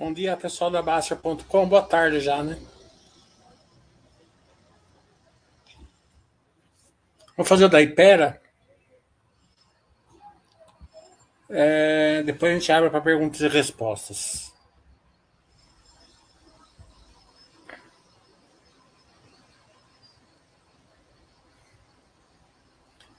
[0.00, 1.68] Bom dia, pessoal da Baster.com.
[1.68, 2.58] Boa tarde já, né?
[7.36, 8.40] Vou fazer o da Ipera.
[11.50, 14.50] É, depois a gente abre para perguntas e respostas.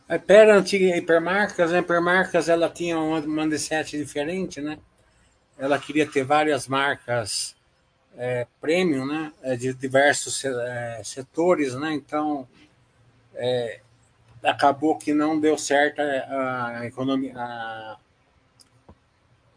[0.09, 4.79] A Ipera antiga Hipermarcas, a Hipermarcas ela tinha uma mindset diferente, né?
[5.61, 7.55] Ela queria ter várias marcas
[8.17, 12.47] é, premium, né, é, de diversos é, setores, né, então
[13.35, 13.79] é,
[14.43, 17.97] acabou que não deu certo a, economia, a,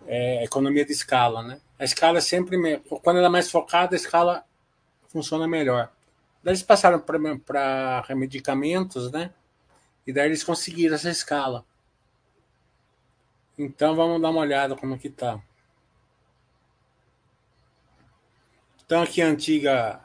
[0.07, 1.59] é, a, economia de escala, né.
[1.79, 2.59] A escala é sempre,
[3.03, 4.45] quando ela é mais focada, a escala
[5.09, 5.91] funciona melhor.
[6.43, 9.31] Daí eles passaram para medicamentos, né,
[10.07, 11.65] e daí eles conseguiram essa escala.
[13.59, 15.41] Então vamos dar uma olhada como que tá.
[18.87, 20.01] Então aqui a antiga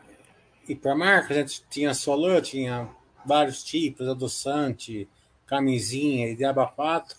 [0.68, 2.90] hipermarca, a gente tinha Solan, tinha
[3.26, 5.10] vários tipos, adoçante,
[5.46, 7.18] camisinha e diaba 4.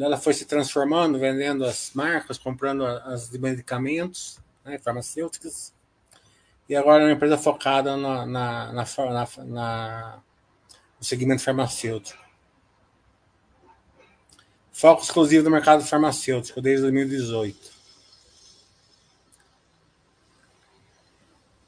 [0.00, 5.74] Ela foi se transformando, vendendo as marcas, comprando as de medicamentos, né, farmacêuticas.
[6.68, 8.84] E agora é uma empresa focada na, na, na,
[9.44, 10.22] na
[10.98, 12.22] no segmento farmacêutico.
[14.70, 17.69] Foco exclusivo do mercado farmacêutico desde 2018.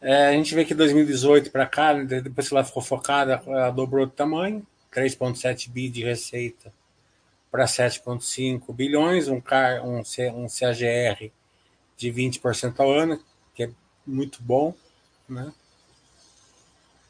[0.03, 3.71] É, a gente vê que 2018 para cá, né, depois que ela ficou focada, ela
[3.71, 6.75] dobrou de tamanho, 3,7 bi de receita
[7.53, 11.31] para 7,5 bilhões, um, CAR, um, um CAGR
[11.97, 13.23] de 20% ao ano,
[13.55, 13.71] que é
[14.05, 14.75] muito bom.
[15.29, 15.53] Né?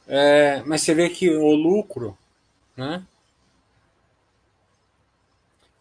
[0.07, 2.19] É, mas você vê que o lucro,
[2.77, 3.03] né?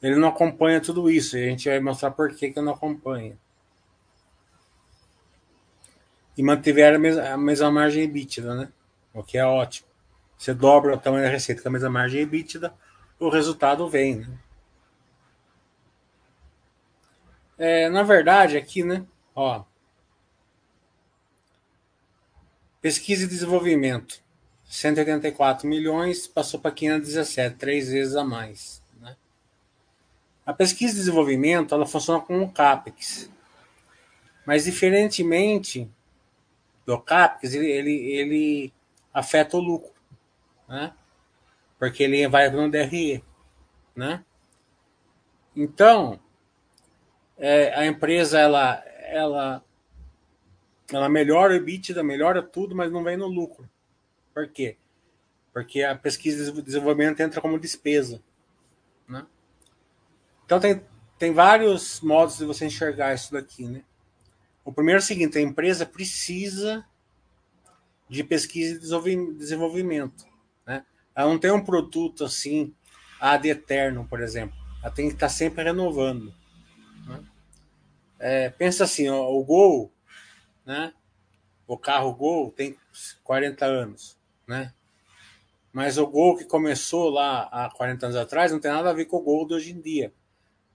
[0.01, 3.37] ele não acompanha tudo isso, e a gente vai mostrar por que, que não acompanha
[6.37, 8.69] e mantiveram a mesma, a mesma margem EBITDA, né?
[9.13, 9.87] O que é ótimo.
[10.37, 12.73] Você dobra o tamanho da receita com a mesma margem EBITDA,
[13.19, 14.39] o resultado vem, né?
[17.57, 19.05] É, na verdade, aqui, né?
[19.35, 19.63] Ó,
[22.81, 24.19] pesquisa e desenvolvimento,
[24.65, 28.81] 184 milhões, passou para 517, três vezes a mais.
[28.99, 29.15] Né?
[30.43, 33.29] A pesquisa e desenvolvimento ela funciona como CAPEX,
[34.45, 35.87] mas diferentemente
[36.91, 38.73] do CAPEX, ele, ele, ele
[39.13, 39.93] afeta o lucro,
[40.67, 40.93] né?
[41.79, 43.23] Porque ele vai um DRE,
[43.95, 44.25] né?
[45.55, 46.19] Então,
[47.37, 49.63] é, a empresa, ela, ela,
[50.91, 53.69] ela melhora o EBITDA, melhora tudo, mas não vem no lucro.
[54.33, 54.77] Por quê?
[55.53, 58.21] Porque a pesquisa e desenvolvimento entra como despesa,
[59.07, 59.25] né?
[60.45, 60.85] Então, tem,
[61.17, 63.83] tem vários modos de você enxergar isso daqui, né?
[64.63, 66.85] O primeiro é o seguinte: a empresa precisa
[68.09, 68.75] de pesquisa
[69.07, 70.25] e desenvolvimento.
[70.65, 70.85] Né?
[71.15, 72.73] Ela não tem um produto assim,
[73.19, 74.55] ad eterno, por exemplo.
[74.81, 76.33] Ela tem que estar sempre renovando.
[77.07, 77.23] Né?
[78.19, 79.91] É, pensa assim: ó, o Gol,
[80.65, 80.93] né?
[81.65, 82.77] o carro Gol tem
[83.23, 84.17] 40 anos.
[84.47, 84.73] Né?
[85.71, 89.05] Mas o Gol que começou lá há 40 anos atrás não tem nada a ver
[89.05, 90.13] com o Gol de hoje em dia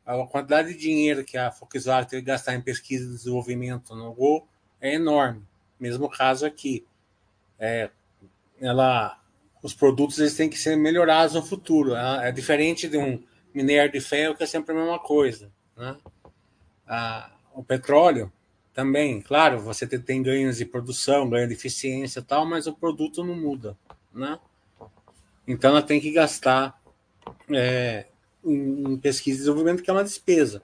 [0.06, 4.14] a quantidade de dinheiro que a Volkswagen teve que gastar em pesquisa e desenvolvimento no
[4.14, 4.46] Gol
[4.80, 5.42] é enorme.
[5.80, 6.86] Mesmo caso aqui.
[7.58, 7.90] É,
[8.60, 9.20] ela,
[9.62, 11.96] os produtos eles têm que ser melhorados no futuro.
[11.96, 13.20] É, diferente de um
[13.52, 15.50] minério de ferro, que é sempre a mesma coisa.
[15.76, 15.96] Né?
[17.52, 18.32] o petróleo
[18.72, 23.24] também, claro, você tem ganhos de produção, ganho de eficiência e tal, mas o produto
[23.24, 23.76] não muda.
[24.14, 24.38] Né?
[25.48, 26.80] Então ela tem que gastar
[27.50, 28.06] é,
[28.52, 30.62] em pesquisa e desenvolvimento, que é uma despesa.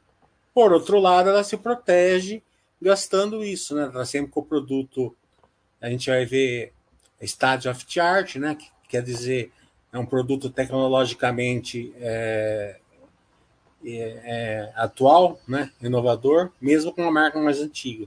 [0.55, 2.43] Por outro lado, ela se protege
[2.81, 3.90] gastando isso, né?
[3.93, 5.14] Ela sempre com o produto,
[5.81, 6.73] a gente vai ver
[7.20, 8.55] state of the art, né?
[8.55, 9.52] Que quer dizer,
[9.93, 12.81] é um produto tecnologicamente é,
[13.84, 15.70] é, é, atual, né?
[15.81, 18.06] Inovador, mesmo com uma marca mais antiga.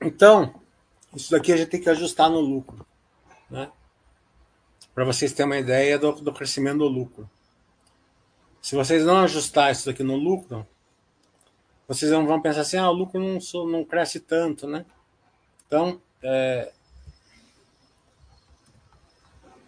[0.00, 0.54] Então,
[1.14, 2.86] isso daqui a gente tem que ajustar no lucro,
[3.50, 3.70] né?
[4.96, 7.28] Para vocês terem uma ideia do, do crescimento do lucro.
[8.62, 10.66] Se vocês não ajustar isso aqui no lucro,
[11.86, 14.86] vocês vão pensar assim, ah, o lucro não, não cresce tanto, né?
[15.66, 16.72] Então, é...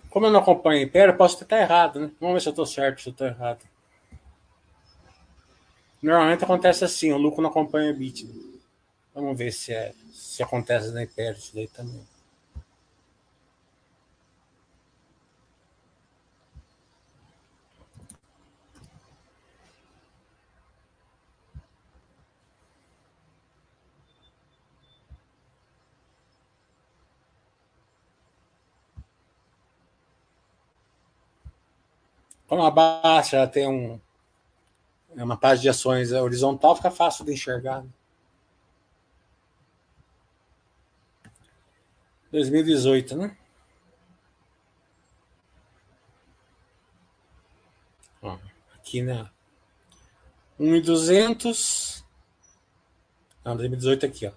[0.09, 2.11] como eu não acompanho Império, posso estar errado, né?
[2.19, 3.61] Vamos ver se eu estou certo, se eu estou errado.
[6.03, 8.27] Normalmente acontece assim, o lucro não acompanha o bit.
[9.15, 12.01] Vamos ver se, é, se acontece na Império isso daí também.
[32.49, 34.01] Como a baixa ela tem um,
[35.15, 37.85] é uma página de ações horizontal, fica fácil de enxergar.
[42.33, 43.37] 2018, né?
[48.23, 48.39] Ó,
[48.75, 49.31] aqui na
[50.59, 52.05] 1,200.
[53.45, 54.33] Não, 2018 aqui, ó.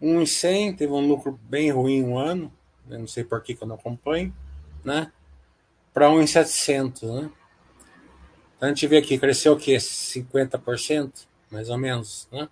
[0.00, 2.52] 1,100, teve um lucro bem ruim um ano,
[2.90, 4.34] eu não sei por que, que eu não acompanho,
[4.84, 5.12] né?
[5.92, 7.30] Para 1,700, né?
[8.56, 9.76] Então a gente vê aqui, cresceu o quê?
[9.76, 12.48] 50%, mais ou menos, né?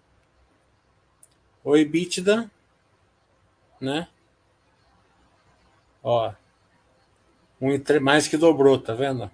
[1.63, 2.51] O EBITDA,
[3.81, 4.09] né?
[6.03, 6.33] Ó,
[7.61, 9.31] um, mais que dobrou, tá vendo?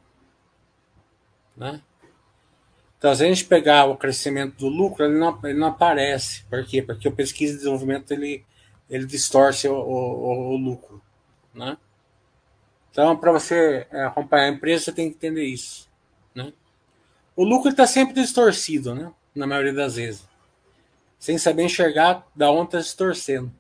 [1.56, 1.80] Né?
[2.98, 6.44] Então, se a gente pegar o crescimento do lucro, ele não, ele não aparece.
[6.44, 6.82] Por quê?
[6.82, 8.44] Porque o pesquisa e desenvolvimento ele,
[8.90, 11.00] ele distorce o, o, o lucro.
[11.54, 11.76] Né?
[12.96, 15.87] Então, para você é, acompanhar a empresa, você tem que entender isso.
[16.34, 16.50] Né?
[17.37, 19.12] O lucro está sempre distorcido, né?
[19.34, 20.26] na maioria das vezes.
[21.19, 23.52] Sem saber enxergar da onde está distorcendo.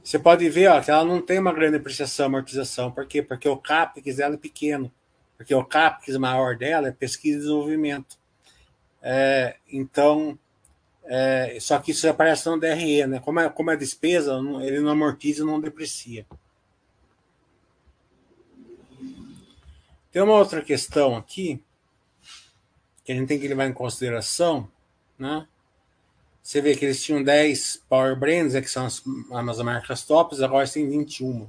[0.00, 2.92] Você pode ver ó, que ela não tem uma grande depreciação amortização.
[2.92, 3.20] Por quê?
[3.20, 4.92] Porque o CAPEX dela é pequeno.
[5.36, 8.16] Porque o CAPEX maior dela é pesquisa e desenvolvimento.
[9.02, 10.38] É, então,
[11.10, 13.18] é, só que isso aparece no DRE, né?
[13.18, 16.26] Como é, como é despesa, ele não amortiza não deprecia.
[20.12, 21.62] Tem uma outra questão aqui
[23.04, 24.70] que a gente tem que levar em consideração,
[25.18, 25.48] né?
[26.42, 29.02] Você vê que eles tinham 10 Power Brands, né, que são as,
[29.32, 31.48] as marcas tops, agora tem 21.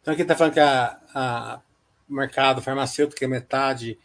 [0.00, 0.60] Então aqui está falando que
[2.10, 3.98] o mercado farmacêutico é metade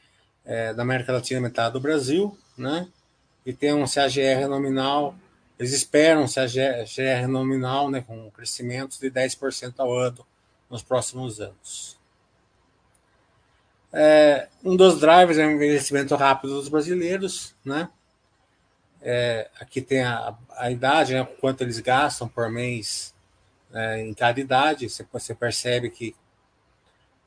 [0.43, 2.87] é, da América Latina, metade do Brasil, né?
[3.45, 5.15] E tem um CAGR nominal,
[5.57, 10.25] eles esperam um CAGR nominal, né, com crescimento de 10% ao ano
[10.69, 11.97] nos próximos anos.
[13.93, 17.87] É, um dos drivers é o envelhecimento rápido dos brasileiros, né?
[19.01, 23.14] É, aqui tem a, a idade, né, quanto eles gastam por mês
[23.73, 24.89] é, em cada idade.
[24.89, 26.15] Você, você percebe que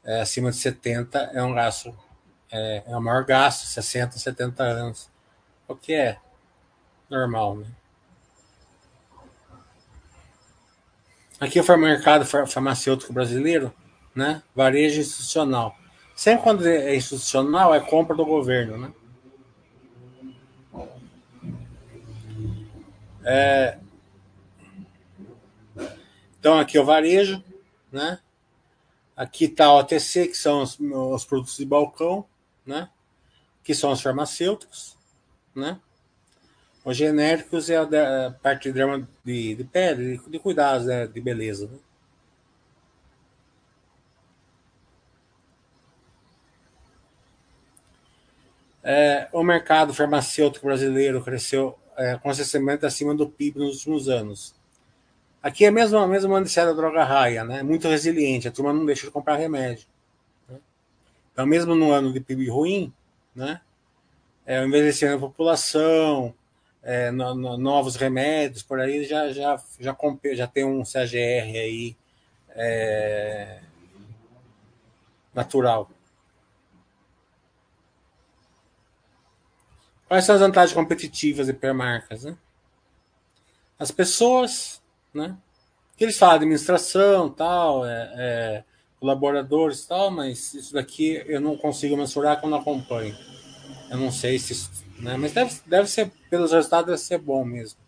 [0.05, 1.95] é, acima de 70 é um gasto,
[2.51, 5.11] é, é o maior gasto, 60, 70 anos,
[5.67, 6.19] o que é
[7.11, 7.67] normal, né?
[11.41, 13.73] Aqui foi o mercado farmacêutico brasileiro,
[14.13, 14.43] né?
[14.57, 15.77] Varejo institucional.
[16.17, 18.93] Sempre quando é institucional, é compra do governo, né?
[23.25, 23.79] É...
[26.39, 27.43] Então, aqui é o varejo,
[27.91, 28.21] né?
[29.17, 32.25] Aqui está o OTC, que são os, os, produtos de balcão,
[32.65, 32.89] né?
[33.65, 34.97] Que são os farmacêuticos,
[35.55, 35.81] né?
[36.85, 37.83] Os genéricos é a,
[38.27, 38.81] a parte de,
[39.25, 41.07] de, de pele, de, de cuidados, né?
[41.07, 41.67] de beleza.
[41.67, 41.79] Né?
[48.83, 54.58] É, o mercado farmacêutico brasileiro cresceu é, consistentemente acima do PIB nos últimos anos.
[55.49, 57.63] Aqui é mesmo a mesma notícia da droga raia, né?
[57.63, 59.87] Muito resiliente, a turma não deixa de comprar remédio.
[60.47, 60.59] Né?
[61.33, 62.93] Então, mesmo no ano de PIB ruim,
[63.35, 63.63] né?
[64.45, 66.35] É, o envelhecimento da população,
[66.83, 69.97] é, no, no, novos remédios por aí já já já,
[70.35, 71.97] já tem um CAGR aí
[72.51, 73.61] é,
[75.33, 75.91] natural.
[80.07, 82.25] Quais são as vantagens competitivas de hipermarcas?
[82.25, 82.37] Né?
[83.79, 84.78] As pessoas,
[85.19, 85.37] né?
[85.97, 88.65] Que eles falam administração, tal, é, é,
[89.01, 93.17] colaboradores, tal, mas isso daqui eu não consigo mensurar quando acompanho.
[93.91, 94.55] Eu não sei se
[94.99, 95.17] né?
[95.17, 97.79] Mas deve, deve ser, pelos resultados, deve ser bom mesmo.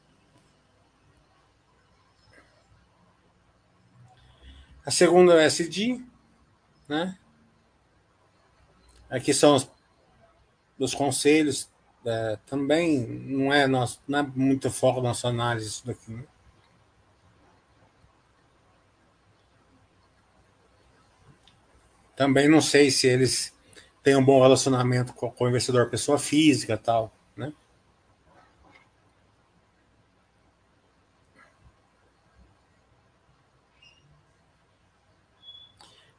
[4.85, 6.01] A segunda é o SD,
[6.89, 7.19] né?
[9.09, 9.69] Aqui são os,
[10.79, 11.69] os conselhos,
[12.07, 16.13] é, também não é, nosso, não é muito foco da nossa análise isso daqui.
[16.13, 16.25] Né?
[22.21, 23.51] Também não sei se eles
[24.03, 27.51] tem um bom relacionamento com, com o investidor pessoa física tal, né?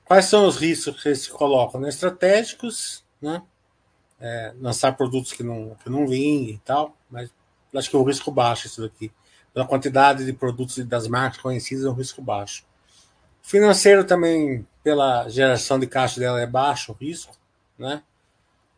[0.04, 1.80] Quais são os riscos que eles se colocam?
[1.80, 1.90] Né?
[1.90, 3.44] Estratégicos, né?
[4.20, 7.30] É, lançar produtos que não, que não vinguem e tal, mas
[7.76, 9.12] acho que é um risco baixo isso daqui.
[9.54, 12.66] Pela quantidade de produtos das marcas conhecidas, é um risco baixo.
[13.42, 17.36] Financeiro também, pela geração de caixa dela, é baixo o risco.
[17.78, 18.04] Né?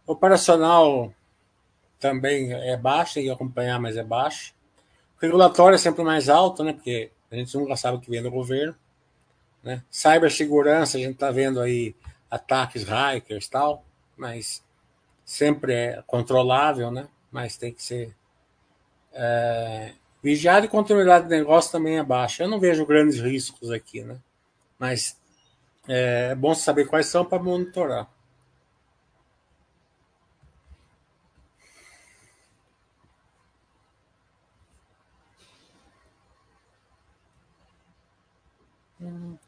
[0.05, 1.13] Operacional
[1.99, 4.53] também é baixa, tem que acompanhar, mas é baixa.
[5.17, 6.73] O regulatório é sempre mais alto, né?
[6.73, 8.75] Porque a gente nunca sabe o que vem do governo.
[9.63, 9.81] Né?
[9.89, 11.95] Cibersegurança, a gente está vendo aí
[12.29, 13.85] ataques hackers tal,
[14.17, 14.63] mas
[15.23, 17.07] sempre é controlável, né?
[17.31, 18.13] Mas tem que ser
[19.13, 22.43] é, vigiado e continuidade de negócio também é baixa.
[22.43, 24.17] Eu não vejo grandes riscos aqui, né?
[24.83, 25.17] Mas
[25.87, 28.05] é, é bom saber quais são para monitorar.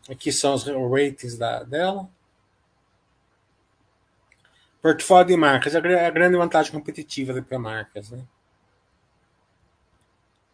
[0.10, 2.10] Aqui são os ratings da, dela.
[4.82, 5.76] Portfólio de marcas.
[5.76, 8.10] É a grande vantagem competitiva IP Marcas.
[8.10, 8.26] Né?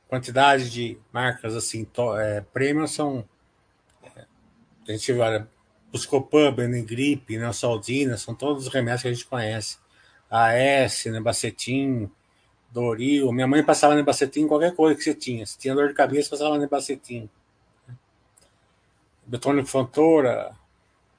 [0.07, 3.29] Quantidade de marcas assim, to, é, premium são.
[4.87, 5.47] A gente olha,
[5.91, 9.77] Buscopan, Benegripe, Neosaldina, são todos os remédios que a gente conhece.
[10.29, 12.09] AS, Nebacetim,
[12.71, 13.31] Doril.
[13.31, 15.45] Minha mãe passava Nebacetim em qualquer coisa que você tinha.
[15.45, 17.29] Se tinha dor de cabeça, passava Nebacetim.
[19.25, 20.55] Betônico Fontoura,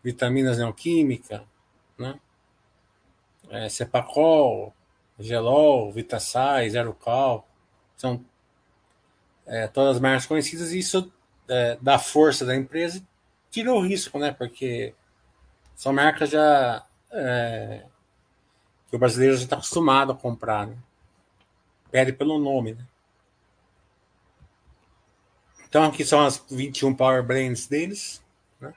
[0.02, 1.45] vitaminas neoquímica,
[1.97, 2.19] né?
[3.50, 4.75] É, Cepacol,
[5.19, 7.47] Gelol, Vitasai, Zero Cal,
[7.97, 8.25] são
[9.47, 11.12] é, todas as marcas conhecidas e isso
[11.49, 13.02] é, dá força da empresa
[13.52, 14.32] tira o risco, né?
[14.32, 14.94] Porque
[15.76, 17.85] são marcas já é,
[18.88, 20.76] que o brasileiro já está acostumado a comprar, né?
[21.90, 22.87] Pede pelo nome, né?
[25.68, 28.23] Então aqui são as 21 Power Brands deles.
[28.59, 28.73] Né?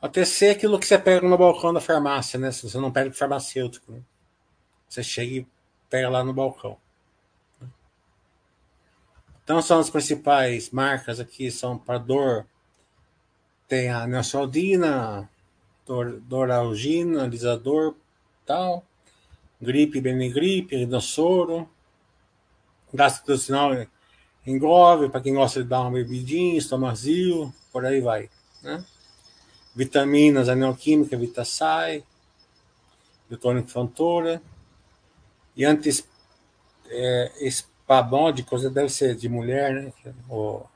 [0.00, 2.50] A TC é aquilo que você pega no balcão da farmácia, né?
[2.52, 4.02] Se você não pega farmacêutico, né?
[4.88, 5.46] Você chega e
[5.90, 6.78] pega lá no balcão.
[9.48, 12.46] Então são as principais marcas aqui, são para dor.
[13.66, 15.26] Tem a Neosaldina,
[15.86, 17.94] Dor, Doralgina, Alisador,
[18.44, 18.84] tal
[19.58, 21.66] gripe, benegripe, rinossoro,
[22.92, 23.86] gastrointestinal
[24.46, 28.28] engove, para quem gosta de dar uma bebidinha, estomazil, por aí vai.
[28.62, 28.84] Né?
[29.74, 32.04] Vitaminas, aneoquímica, Vitasai,
[33.30, 34.42] Biotônico Fantora,
[35.56, 36.06] e antes
[36.90, 37.32] é,
[37.88, 39.92] espabon de coisa deve ser de mulher, né?
[40.28, 40.68] Ou,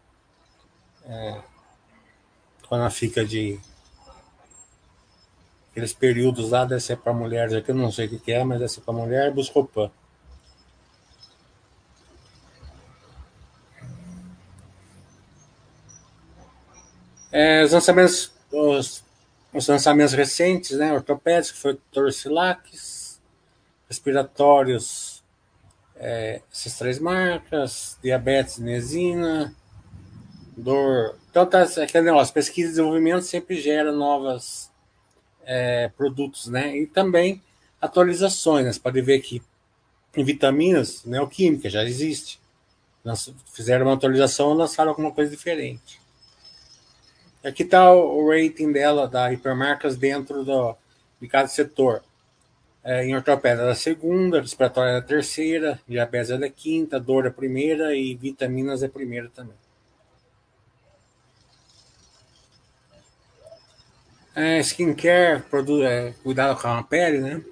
[1.05, 1.43] é,
[2.67, 3.61] quando ela fica de
[5.73, 8.59] Aqueles períodos lá deve ser para mulheres aqui, eu não sei o que é, mas
[8.59, 9.91] deve ser para mulher, Buscopan.
[17.31, 19.03] É, os lançamentos, os,
[19.51, 20.93] os, lançamentos recentes, né?
[20.93, 23.19] Ortopédicos, foi Torcilax,
[23.89, 25.22] respiratórios,
[26.05, 29.55] é, essas três marcas, diabetes, nesina,
[30.57, 31.17] dor.
[31.31, 34.69] Então, tá, aquele negócio, pesquisa e desenvolvimento sempre gera novas
[35.45, 36.77] é, produtos, né?
[36.77, 37.41] E também
[37.81, 38.65] atualizações.
[38.65, 38.73] Né?
[38.73, 39.41] Você pode ver que
[40.17, 42.41] em vitaminas, neoquímica já existe.
[43.53, 46.01] Fizeram uma atualização e lançaram alguma coisa diferente.
[47.45, 50.77] Aqui está o rating dela, da hipermarcas, dentro do,
[51.21, 52.03] de cada setor.
[52.85, 57.33] É, em ortopédia da segunda, respiratória da terceira, diabetes é da quinta, dor é a
[57.33, 59.55] primeira e vitaminas é a primeira também.
[64.35, 67.45] É, skincare, produto, é, cuidado com a pele, né?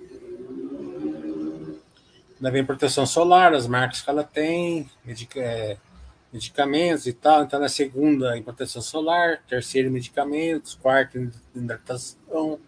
[2.37, 4.90] Ainda vem proteção solar, as marcas que ela tem,
[5.37, 5.76] é,
[6.32, 7.44] medicamentos e tal.
[7.44, 12.58] Então, na segunda, em proteção solar, terceiro, medicamentos, quarto, hidratação,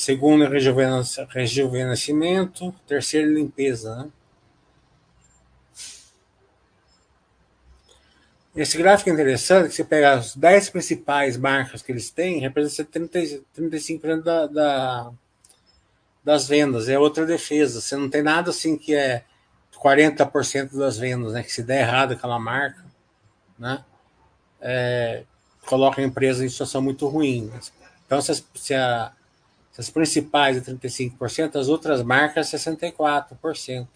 [0.00, 4.08] segundo, rejuvenescimento, terceiro, limpeza, né?
[8.56, 12.90] Esse gráfico é interessante, que você pega as 10 principais marcas que eles têm, representa
[12.90, 15.12] 30, 35% da, da,
[16.24, 16.88] das vendas.
[16.88, 17.80] É outra defesa.
[17.80, 19.22] Você não tem nada assim que é
[19.80, 21.44] 40% das vendas, né?
[21.44, 22.84] Que se der errado aquela marca,
[23.56, 23.84] né?
[24.60, 25.22] É,
[25.64, 27.52] coloca a empresa em situação muito ruim.
[28.04, 29.12] Então, se se a,
[29.80, 33.88] as principais é 35%, as outras marcas 64%.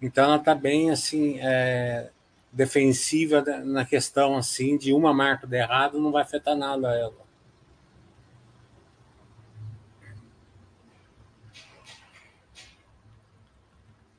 [0.00, 1.38] Então, ela está bem assim.
[1.40, 2.08] É,
[2.52, 7.22] defensiva na questão assim de uma marca de errado não vai afetar nada a ela.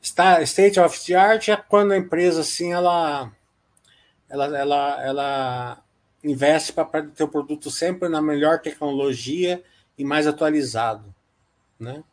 [0.02, 3.32] State of the art é quando a empresa assim ela
[4.30, 5.84] ela ela, ela
[6.24, 9.64] investe para ter o produto sempre na melhor tecnologia
[9.98, 11.14] e mais atualizado,
[11.80, 12.04] né?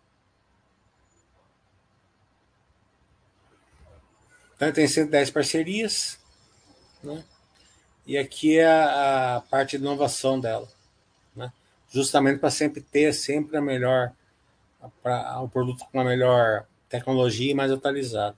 [4.57, 6.19] Então tem 110 parcerias,
[7.03, 7.25] né?
[8.07, 10.69] E aqui é a, parte de inovação dela.
[11.35, 11.51] Né?
[11.91, 14.13] justamente para sempre ter sempre a melhor
[15.03, 18.37] para o produto com a melhor tecnologia e mais atualizado.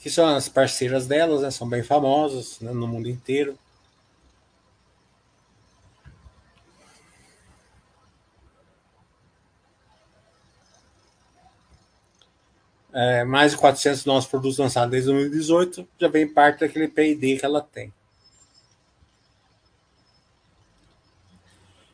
[0.00, 1.50] Que são as parceiras delas, né?
[1.50, 2.72] São bem famosas né?
[2.72, 3.58] no mundo inteiro.
[12.92, 17.44] É, mais de 400 novos produtos lançados desde 2018 já vem parte daquele P&D que
[17.44, 17.92] ela tem.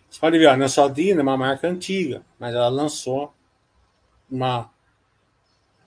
[0.08, 3.34] Você pode ver, a Neosaldina é uma marca antiga, mas ela lançou
[4.30, 4.70] uma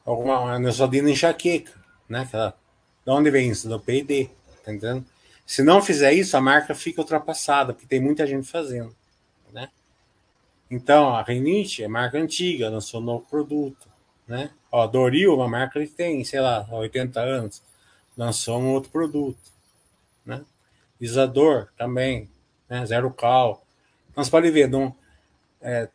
[0.06, 1.74] alguma Neosaldina enxaqueca,
[2.08, 2.28] né?
[2.30, 2.56] Que ela,
[3.04, 3.68] de onde vem isso?
[3.68, 4.30] Do P&D,
[4.64, 5.04] tá entendendo?
[5.48, 8.96] Se não fizer isso, a marca fica ultrapassada, porque tem muita gente fazendo,
[9.52, 9.70] né?
[10.70, 13.90] Então, a Renite é marca antiga, lançou um novo produto,
[14.28, 14.52] né?
[14.72, 17.62] Ó, Doril, uma marca que tem, sei lá, 80 anos,
[18.18, 19.40] lançou um outro produto,
[20.26, 20.44] né?
[21.00, 22.30] Isador também,
[22.70, 22.86] né?
[22.86, 23.66] Zero Cal,
[24.12, 24.94] então você pode ver, não
[25.62, 25.88] é,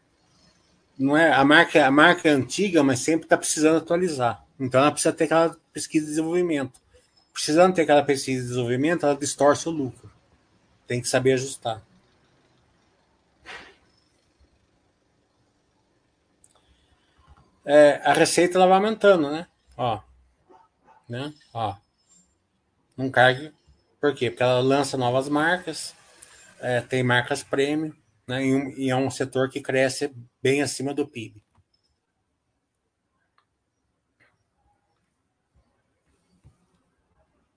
[0.99, 4.43] não é a marca, a marca é antiga, mas sempre está precisando atualizar.
[4.59, 6.81] Então ela precisa ter aquela pesquisa de desenvolvimento.
[7.33, 10.11] Precisando ter aquela pesquisa de desenvolvimento, ela distorce o lucro.
[10.87, 11.83] Tem que saber ajustar.
[17.65, 19.47] É, a receita ela vai aumentando, né?
[19.77, 20.01] Ó,
[21.09, 21.33] né?
[21.53, 21.75] Ó,
[22.97, 23.53] não cai.
[24.01, 24.31] Por quê?
[24.31, 25.95] Porque ela lança novas marcas,
[26.61, 27.93] é, tem marcas premium,
[28.27, 31.43] né, e, um, e é um setor que cresce bem acima do PIB.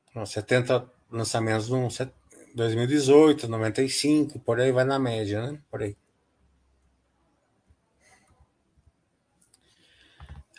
[0.10, 1.88] Então, 70 lançamentos no
[2.56, 5.60] 2018, 95, por aí vai na média, né?
[5.70, 5.96] Por aí.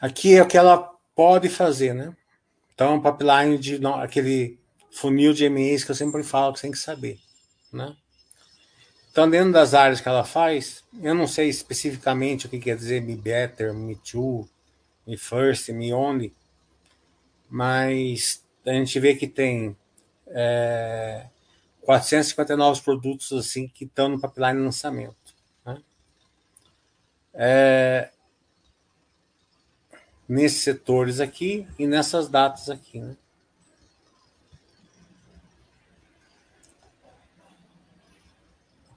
[0.01, 2.17] Aqui é o que ela pode fazer, né?
[2.75, 4.59] Então, um pipeline de aquele
[4.93, 7.19] funil de MEs que eu sempre falo que você tem que saber,
[7.73, 7.97] né?
[9.11, 13.03] Então, dentro das áreas que ela faz, eu não sei especificamente o que quer dizer
[13.03, 14.49] Me Better, Me Too,
[15.05, 16.33] Me First, Me Only,
[17.51, 19.77] mas a gente vê que tem
[20.29, 21.27] é,
[21.83, 25.35] 450 novos produtos assim que estão no pipeline de lançamento.
[25.65, 25.83] Né?
[27.35, 28.11] É,
[30.29, 33.01] nesses setores aqui e nessas datas aqui.
[33.01, 33.17] Né?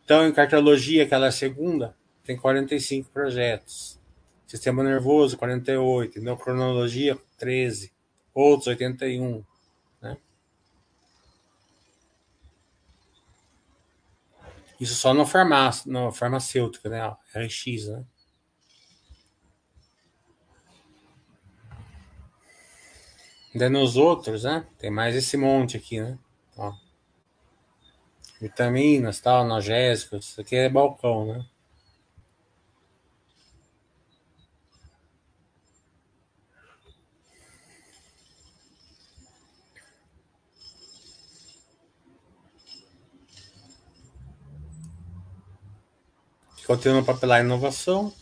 [0.03, 3.97] Então, em cardiologia, que ela é a segunda, tem 45 projetos.
[4.45, 6.19] Sistema nervoso, 48.
[6.19, 7.93] Endocronologia, 13.
[8.33, 9.41] Outros, 81.
[10.01, 10.17] Né?
[14.77, 16.99] Isso só no, farmácia, no farmacêutico, né?
[17.33, 18.03] RX, né?
[23.53, 24.65] Daí nos outros, né?
[24.77, 26.17] Tem mais esse monte aqui, né?
[26.57, 26.73] Ó
[28.41, 30.29] vitaminas, tal, analgésicos.
[30.29, 31.45] Isso aqui é balcão, né?
[46.65, 48.13] Continua no papelar inovação.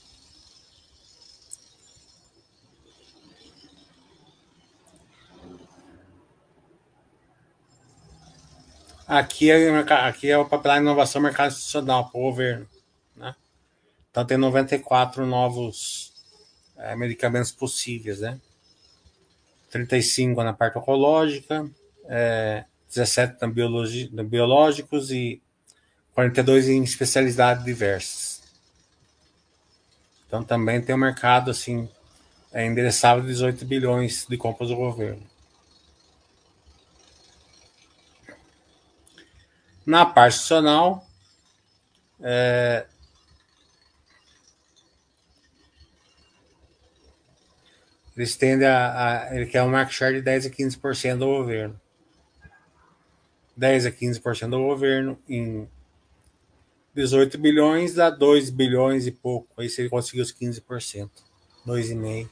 [9.09, 12.67] Aqui é, aqui é o papel de inovação mercado institucional para o governo.
[13.15, 13.35] Né?
[14.11, 16.13] Então tem 94 novos
[16.77, 18.39] é, medicamentos possíveis, né?
[19.71, 21.67] 35 na parte oncológica,
[22.07, 23.47] é, 17 na,
[24.11, 25.41] na biológicos e
[26.13, 28.43] 42 em especialidades diversas.
[30.27, 31.89] Então também tem um mercado assim
[32.51, 35.23] é endereçável de 18 bilhões de compras do governo.
[39.89, 41.03] Na parte institucional,
[42.21, 42.85] é,
[48.15, 51.81] eles tendem a, a, Ele quer um market share de 10 a 15% do governo.
[53.57, 55.67] 10 a 15% do governo em
[56.93, 59.59] 18 bilhões dá 2 bilhões e pouco.
[59.59, 61.09] Aí se ele conseguir os 15%.
[61.65, 62.29] 2,5%.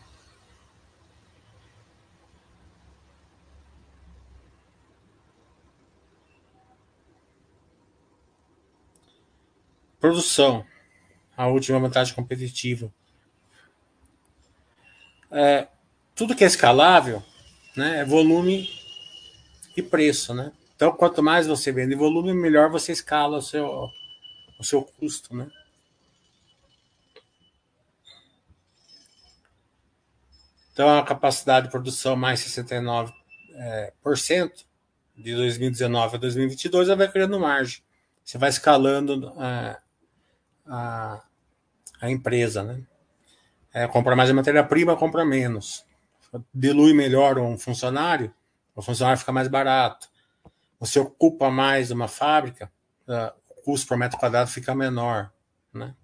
[9.99, 10.65] Produção,
[11.35, 12.91] a última vantagem competitiva.
[15.31, 15.67] É,
[16.15, 17.23] tudo que é escalável
[17.75, 18.69] né, é volume
[19.75, 20.33] e preço.
[20.33, 20.51] Né?
[20.75, 23.89] Então, quanto mais você vende volume, melhor você escala o seu,
[24.59, 25.35] o seu custo.
[25.35, 25.49] Né?
[30.73, 33.13] Então, a capacidade de produção mais 69%
[33.57, 34.67] é, por cento,
[35.17, 37.81] de 2019 a 2022, ela vai criando margem.
[38.23, 39.79] você vai escalando a,
[40.67, 41.21] a,
[42.01, 42.81] a empresa, né?
[43.73, 45.85] É, compra mais matéria-prima, compra menos.
[46.53, 48.33] Dilui melhor um funcionário,
[48.75, 50.09] o funcionário fica mais barato.
[50.79, 52.71] Você ocupa mais uma fábrica,
[53.07, 55.31] uh, o custo por metro quadrado fica menor,
[55.73, 55.95] né?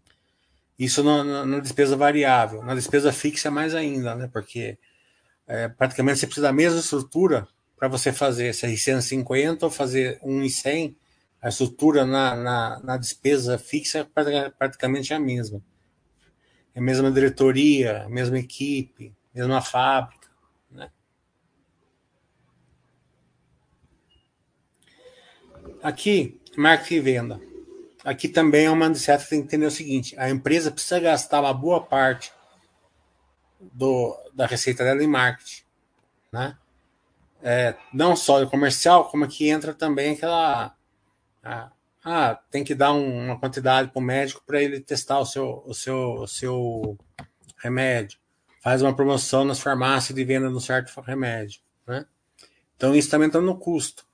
[0.77, 2.63] Isso na, na despesa variável.
[2.63, 4.29] Na despesa fixa mais ainda, né?
[4.31, 4.77] Porque
[5.47, 7.47] é, praticamente você precisa da mesma estrutura
[7.77, 10.97] para você fazer 650 ou fazer 1,100.
[11.43, 15.61] A estrutura na, na, na despesa fixa é praticamente a mesma.
[16.73, 20.29] É a mesma diretoria, a mesma equipe, mesma fábrica.
[20.71, 20.89] Né?
[25.83, 27.41] Aqui, marketing e venda.
[28.05, 31.53] Aqui também é uma que tem que entender o seguinte: a empresa precisa gastar uma
[31.53, 32.31] boa parte
[33.59, 35.63] do, da receita dela em marketing,
[36.31, 36.57] né?
[37.41, 40.73] É, não só o comercial, como aqui entra também aquela
[41.43, 41.71] ah,
[42.03, 45.63] ah tem que dar um, uma quantidade para o médico para ele testar o seu,
[45.65, 46.97] o seu, o seu
[47.57, 48.17] remédio.
[48.61, 52.05] Faz uma promoção nas farmácias de venda de um certo remédio, né?
[52.75, 54.05] Então isso também está no custo.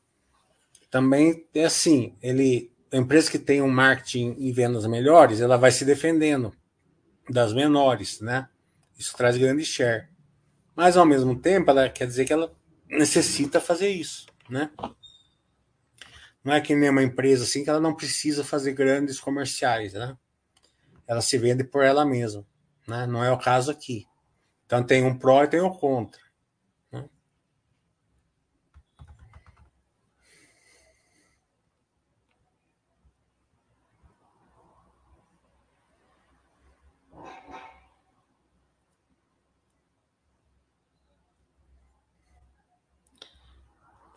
[0.90, 5.72] Também é assim, ele a empresa que tem um marketing e vendas melhores, ela vai
[5.72, 6.52] se defendendo
[7.30, 8.50] das menores, né?
[8.98, 10.08] Isso traz grande share.
[10.76, 12.52] Mas ao mesmo tempo, ela quer dizer que ela
[12.88, 14.72] necessita fazer isso, né?
[16.50, 20.18] Não é que nem uma empresa assim que ela não precisa fazer grandes comerciais, né?
[21.06, 22.44] Ela se vende por ela mesma,
[22.88, 23.06] né?
[23.06, 24.08] Não é o caso aqui.
[24.66, 26.20] Então tem um pró e tem um contra.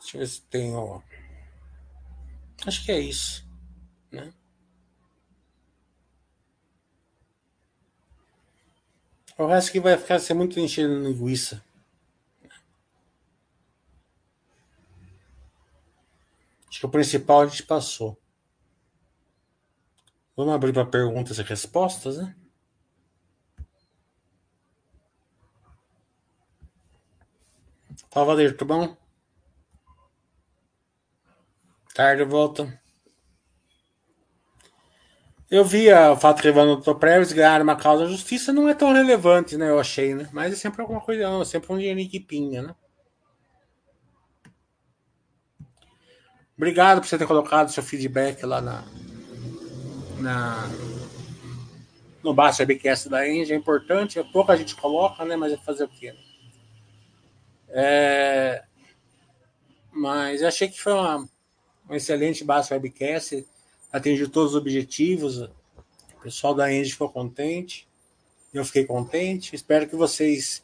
[0.00, 0.74] Deixa eu ver se tem.
[0.74, 1.02] Ó.
[2.66, 3.44] Acho que é isso.
[4.11, 4.33] Né?
[9.37, 11.64] O resto que vai ficar ser muito enchendo linguiça.
[16.68, 18.16] Acho que o principal a gente passou.
[20.37, 22.35] Vamos abrir para perguntas e respostas, né?
[28.11, 29.01] Fala, Valer, tudo bom?
[31.94, 32.81] Tarde volta.
[35.50, 36.94] Eu vi o fato que Dr.
[36.94, 39.68] Preves ganhar uma causa de justiça não é tão relevante, né?
[39.68, 40.26] Eu achei, né?
[40.33, 42.74] Mas é sempre alguma coisa, não, é sempre um dinheirinho que pinga, né?
[46.57, 48.85] Obrigado por você ter colocado seu feedback lá na,
[50.18, 50.70] na
[52.22, 53.52] no Baixo Webcast da Engie.
[53.52, 55.37] É importante, é pouca gente coloca, né?
[55.37, 56.12] Mas é fazer o quê?
[56.12, 56.18] Né?
[57.68, 58.64] É,
[59.92, 61.28] mas eu achei que foi uma,
[61.92, 63.46] um excelente base webcast,
[63.92, 65.42] atingiu todos os objetivos.
[65.42, 65.50] O
[66.22, 67.87] pessoal da Engie ficou contente,
[68.52, 69.55] eu fiquei contente.
[69.55, 70.62] Espero que vocês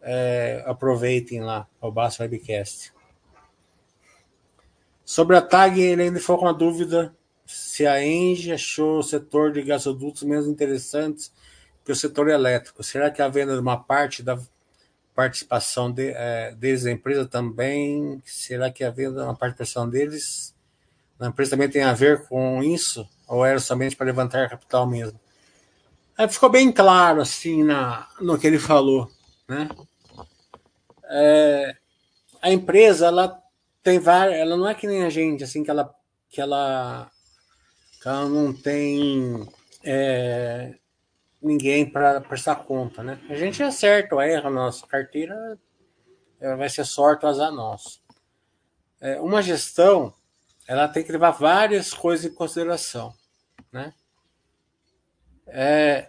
[0.00, 2.92] é, aproveitem lá o Basso Webcast.
[5.04, 9.52] Sobre a TAG, ele ainda ficou com a dúvida se a Engie achou o setor
[9.52, 11.32] de gasodutos menos interessantes
[11.84, 12.82] que o setor elétrico.
[12.84, 14.38] Será que a venda de uma parte da
[15.14, 18.22] participação de, é, deles na empresa também?
[18.24, 20.51] Será que a venda uma participação deles
[21.18, 23.08] na empresa também tem a ver com isso?
[23.28, 25.18] Ou era somente para levantar capital mesmo?
[26.16, 29.10] Aí ficou bem claro, assim, na, no que ele falou,
[29.48, 29.68] né?
[31.04, 31.76] É,
[32.40, 33.40] a empresa, ela
[33.82, 35.94] tem várias, ela não é que nem a gente, assim, que ela,
[36.28, 37.10] que ela,
[38.00, 39.46] que ela não tem
[39.82, 40.74] é,
[41.40, 43.18] ninguém para prestar conta, né?
[43.28, 45.58] A gente acerta ou erra a nossa carteira,
[46.56, 48.02] vai ser sorte ou azar nosso.
[49.00, 50.14] É, uma gestão,
[50.66, 53.14] ela tem que levar várias coisas em consideração,
[53.70, 53.92] né?
[55.46, 56.08] É,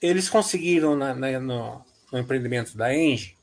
[0.00, 3.36] eles conseguiram na, na, no, no, empreendimento da Engie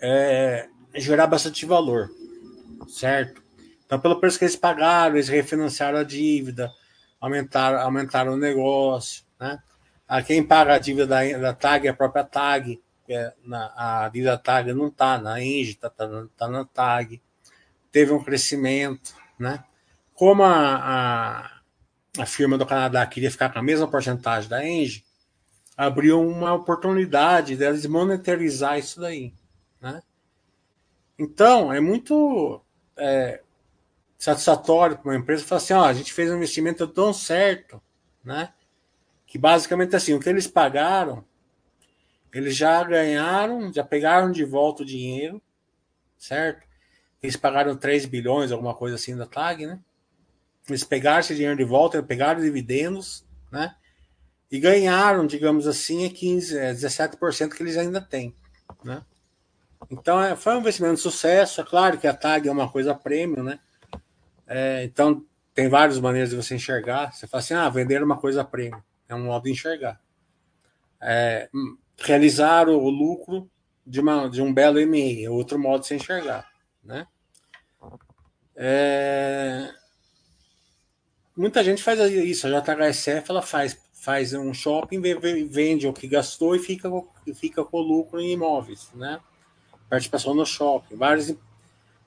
[0.00, 2.08] é, gerar bastante valor,
[2.88, 3.42] certo?
[3.84, 6.72] Então, pelo preço que eles pagaram, eles refinanciaram a dívida,
[7.20, 9.60] aumentaram, aumentaram o negócio, né?
[10.06, 14.08] A quem paga a dívida da, da TAG é a própria TAG, é, na, a
[14.08, 17.20] dívida da TAG não está na Engie, está tá, tá na TAG
[17.90, 19.64] teve um crescimento, né?
[20.14, 25.04] Como a, a, a firma do Canadá queria ficar com a mesma porcentagem da Engie,
[25.76, 29.32] abriu uma oportunidade deles monetarizar isso daí,
[29.80, 30.02] né?
[31.18, 32.62] Então, é muito
[32.96, 33.42] é,
[34.18, 37.80] satisfatório para uma empresa falar assim, ó, a gente fez um investimento tão certo,
[38.22, 38.52] né?
[39.26, 41.24] Que basicamente assim, o que eles pagaram,
[42.32, 45.40] eles já ganharam, já pegaram de volta o dinheiro,
[46.18, 46.69] certo?
[47.22, 49.78] Eles pagaram 3 bilhões, alguma coisa assim da TAG, né?
[50.68, 53.74] Eles pegaram esse dinheiro de volta, pegaram dividendos, né?
[54.50, 58.34] E ganharam, digamos assim, 15, é 17% que eles ainda têm,
[58.82, 59.02] né?
[59.90, 61.60] Então é, foi um investimento de sucesso.
[61.60, 63.60] É claro que a TAG é uma coisa premium, né?
[64.46, 67.12] É, então tem várias maneiras de você enxergar.
[67.12, 68.82] Você fala assim, ah, vender uma coisa premium.
[69.08, 70.00] É um modo de enxergar.
[71.00, 71.48] É,
[71.98, 73.50] realizar o lucro
[73.86, 76.49] de, uma, de um belo ME, é outro modo de se enxergar,
[76.82, 77.06] né?
[78.56, 79.72] É,
[81.36, 82.46] muita gente faz isso.
[82.46, 85.00] A JHSF ela faz, faz um shopping,
[85.48, 86.90] vende o que gastou e fica,
[87.34, 89.20] fica com lucro em imóveis, né?
[89.88, 90.96] Participação no shopping.
[90.96, 91.34] Vários,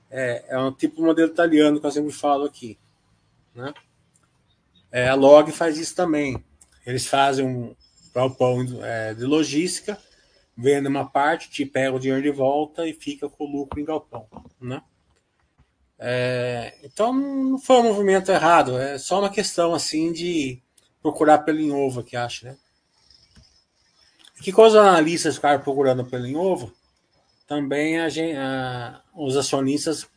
[0.09, 2.77] é, é um tipo de modelo italiano que eu sempre falo aqui,
[3.55, 3.73] né?
[4.91, 6.43] É, a Log faz isso também.
[6.85, 7.75] Eles fazem um
[8.13, 9.97] galpão é, de logística,
[10.55, 13.85] vendem uma parte, te pega o dinheiro de volta e fica com o lucro em
[13.85, 14.27] galpão,
[14.59, 14.81] né?
[15.97, 20.61] É, então não foi um movimento errado, é só uma questão assim de
[21.01, 22.57] procurar pelo em ovo que acho, né?
[24.41, 26.73] Que coisa os analistas ficaram procurando pelo em ovo,
[27.47, 30.07] também a, a, os acionistas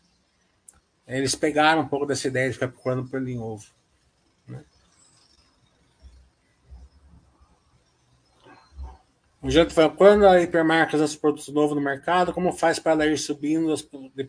[1.07, 3.76] eles pegaram um pouco dessa ideia de ficar procurando pelo em ovo.
[9.43, 13.19] O Janto fala, quando a hipermarcas lança produtos novos no mercado, como faz para ir
[13.19, 13.83] subindo as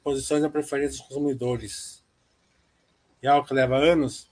[0.04, 2.04] posições da preferência dos consumidores?
[3.22, 4.30] E é algo que leva anos?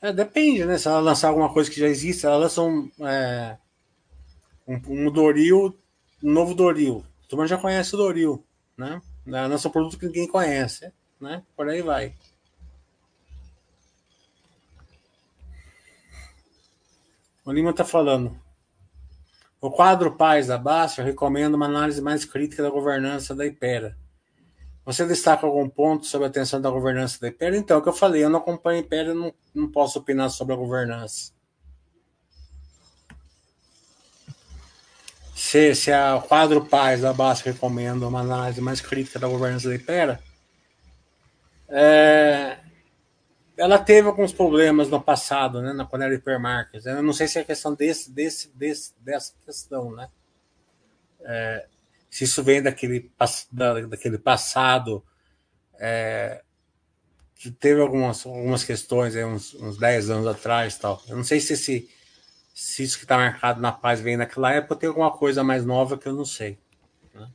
[0.00, 0.78] É, depende, né?
[0.78, 3.58] Se ela lançar alguma coisa que já existe, ela lança um, é,
[4.66, 5.76] um, um Doril,
[6.22, 7.04] um novo Doril.
[7.28, 8.44] Todo mundo já conhece o Doril,
[8.78, 9.02] né?
[9.26, 11.42] Ela lança um produto que ninguém conhece, né?
[11.54, 12.14] Por aí vai.
[17.44, 18.40] O Lima está falando.
[19.60, 23.96] O quadro Paz da Baixa recomenda uma análise mais crítica da governança da Ipera.
[24.86, 27.56] Você destaca algum ponto sobre a atenção da governança da Ipera?
[27.56, 30.30] Então, é o que eu falei, eu não acompanho a Ipera, não, não posso opinar
[30.30, 31.32] sobre a governança.
[35.34, 39.74] Se, se a quadro Paz da Baixa recomenda uma análise mais crítica da governança da
[39.74, 40.20] Ipera,
[41.68, 42.59] é,
[43.60, 46.82] ela teve alguns problemas no passado, né, quando era hipermarket.
[46.86, 50.08] Eu não sei se é questão desse, desse, desse, dessa questão, né?
[51.20, 51.66] É,
[52.08, 53.12] se isso vem daquele,
[53.86, 55.04] daquele passado
[55.78, 56.42] é,
[57.34, 61.02] que teve algumas, algumas questões aí, uns, uns 10 anos atrás tal.
[61.06, 61.90] Eu não sei se, esse,
[62.54, 65.66] se isso que está marcado na paz vem naquela época ou tem alguma coisa mais
[65.66, 66.58] nova que eu não sei.
[67.14, 67.30] Né?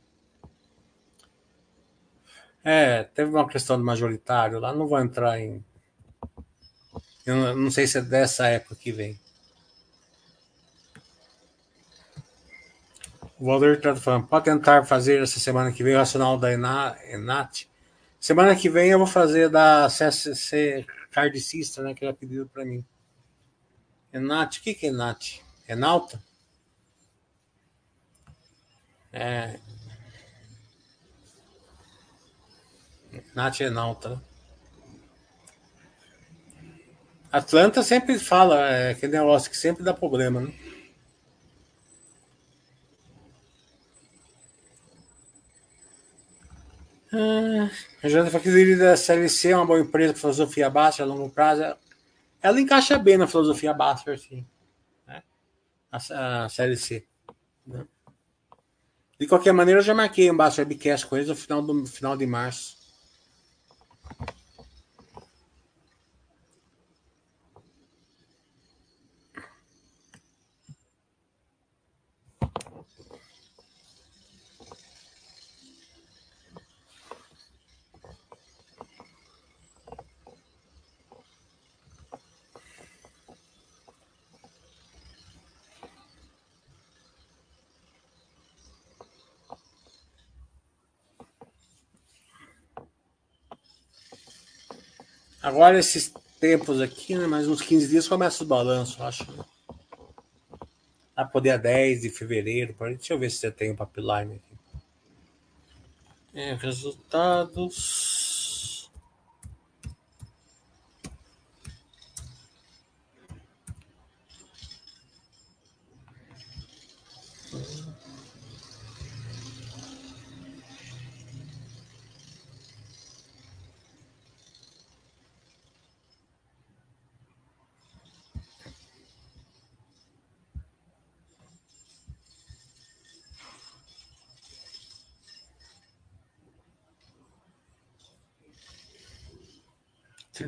[2.64, 5.64] É, teve uma questão do majoritário lá, não vou entrar em
[7.26, 9.18] eu não sei se é dessa época que vem.
[13.38, 17.68] O Walter está falando, pode tentar fazer essa semana que vem o racional da Enat.
[18.20, 22.84] Semana que vem eu vou fazer da CSC cardicista, né, que ela pediu para mim.
[24.12, 25.42] Enat, o que, que é Enat?
[25.68, 26.22] Enalta?
[29.12, 29.58] É.
[33.12, 34.20] Enat é Enalta, né?
[37.38, 40.52] Atlanta sempre fala, é aquele negócio que sempre dá problema, né?
[47.12, 47.70] Ah,
[48.02, 51.62] a Jonathan falou da CLC é uma boa empresa com filosofia baixa a longo prazo.
[52.42, 54.46] Ela encaixa bem na filosofia baixa, assim.
[55.06, 55.22] Né?
[55.90, 57.06] A, a CLC.
[57.66, 57.86] Né?
[59.18, 62.16] De qualquer maneira, eu já marquei um baixo webcast com eles no final, do, final
[62.16, 62.76] de março.
[95.46, 99.30] Agora, esses tempos aqui, né, mais uns 15 dias, começa o balanço, acho.
[99.30, 99.44] Né?
[101.14, 102.74] A poder a 10 de fevereiro.
[102.80, 104.80] Deixa eu ver se você tem o pipeline aqui.
[106.34, 108.15] É, resultados.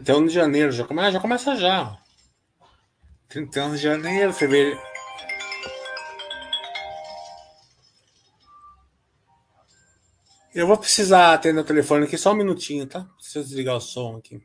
[0.09, 1.99] 31 de janeiro, já começa, já começa já.
[3.29, 4.81] 31 de janeiro, fevereiro.
[10.55, 13.07] Eu vou precisar atender o telefone aqui só um minutinho, tá?
[13.19, 14.43] Preciso desligar o som aqui.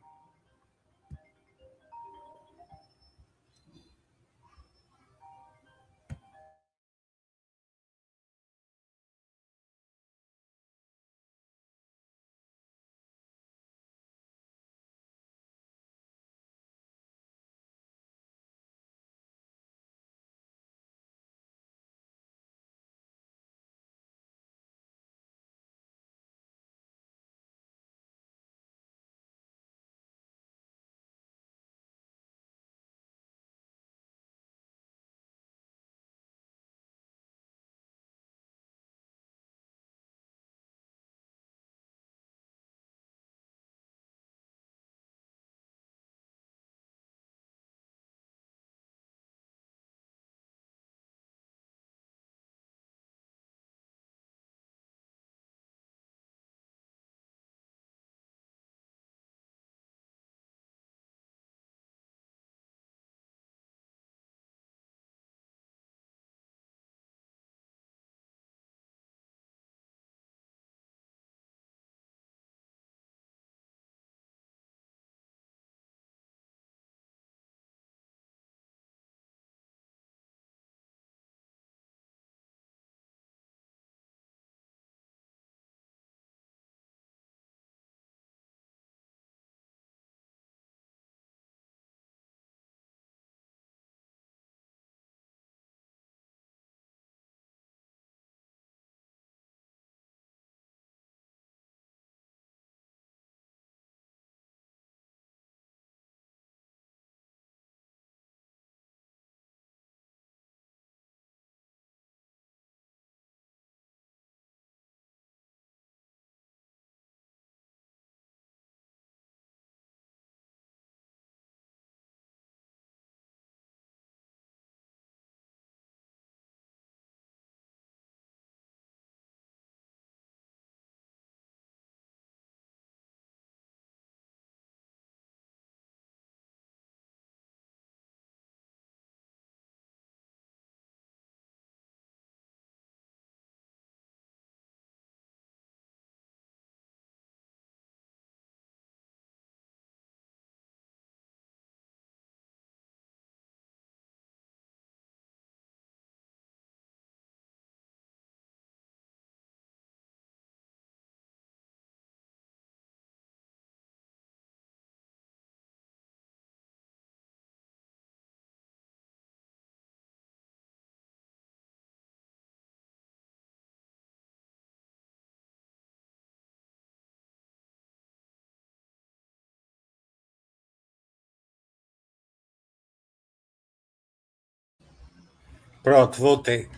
[185.84, 186.70] Pronto, voltei.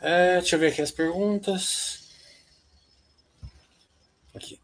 [0.00, 2.06] É, deixa eu ver aqui as perguntas.
[4.34, 4.60] Aqui.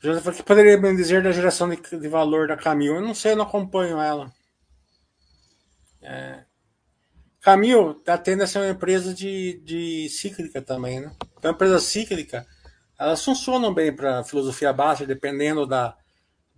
[0.00, 2.96] José, o que poderia me dizer da geração de, de, valor da Camil?
[2.96, 4.32] Eu não sei, eu não acompanho ela.
[6.00, 6.44] É.
[7.40, 11.14] Camil tende a ser uma empresa de, de cíclica também, né?
[11.38, 12.46] Então, uma empresa cíclica,
[13.02, 15.96] elas funcionam bem para filosofia baixa, dependendo da.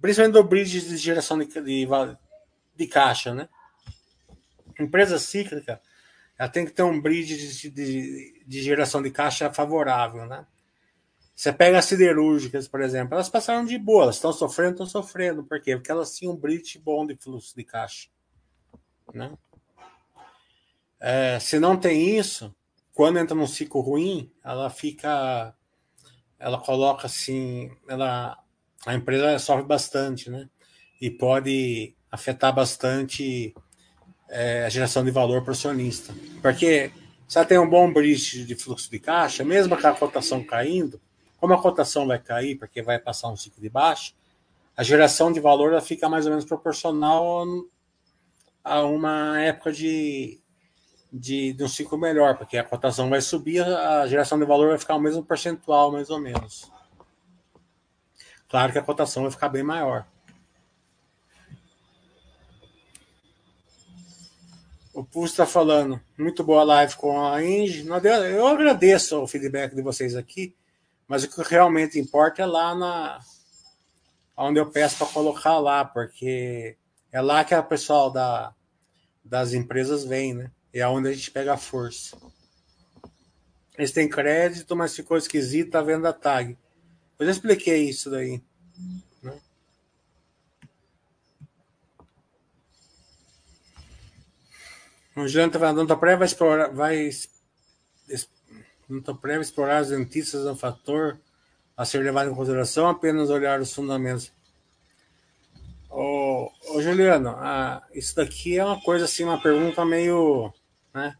[0.01, 1.89] Principalmente do bridge de geração de, de,
[2.77, 3.49] de caixa, né?
[4.79, 5.81] Empresa cíclica,
[6.39, 10.47] ela tem que ter um bridge de, de, de geração de caixa favorável, né?
[11.35, 15.43] Você pega as siderúrgicas, por exemplo, elas passaram de boa, elas estão sofrendo, estão sofrendo.
[15.43, 15.75] Por quê?
[15.77, 18.09] Porque elas tinham um bridge bom de fluxo de caixa.
[19.13, 19.33] Né?
[21.01, 22.55] É, se não tem isso,
[22.93, 25.55] quando entra num ciclo ruim, ela fica
[26.39, 28.37] ela coloca assim, ela,
[28.87, 30.49] a empresa sofre bastante, né?
[31.01, 33.55] E pode afetar bastante
[34.29, 36.15] é, a geração de valor para o acionista.
[36.41, 36.91] Porque
[37.27, 41.01] se ela tem um bom bridge de fluxo de caixa, mesmo com a cotação caindo,
[41.39, 44.13] como a cotação vai cair, porque vai passar um ciclo de baixa,
[44.77, 47.45] a geração de valor ela fica mais ou menos proporcional
[48.63, 50.41] a uma época de,
[51.17, 54.79] de, de um ciclo melhor, porque a cotação vai subir, a geração de valor vai
[54.79, 56.69] ficar o mesmo percentual, mais ou menos.
[58.49, 60.05] Claro que a cotação vai ficar bem maior.
[64.93, 67.87] O Pulso está falando, muito boa live com a Inge.
[67.87, 70.55] Eu agradeço o feedback de vocês aqui,
[71.07, 73.21] mas o que realmente importa é lá na
[74.37, 76.77] onde eu peço para colocar lá, porque
[77.13, 78.53] é lá que o pessoal da,
[79.25, 80.51] das empresas vem, né?
[80.75, 82.19] É onde a gente pega a força.
[83.79, 86.59] Eles têm crédito, mas ficou esquisito a venda tag.
[87.19, 88.43] Eu já expliquei isso daí.
[89.23, 89.41] Né?
[95.17, 97.09] O Juliano está falando, a pré vai explorar, vai,
[99.07, 101.21] a pré vai explorar os dentistas é um fator
[101.77, 104.33] a ser levado em consideração, apenas olhar os fundamentos.
[105.89, 110.53] Ô, ô Juliano, ah, isso daqui é uma coisa assim, uma pergunta meio,
[110.95, 111.17] né?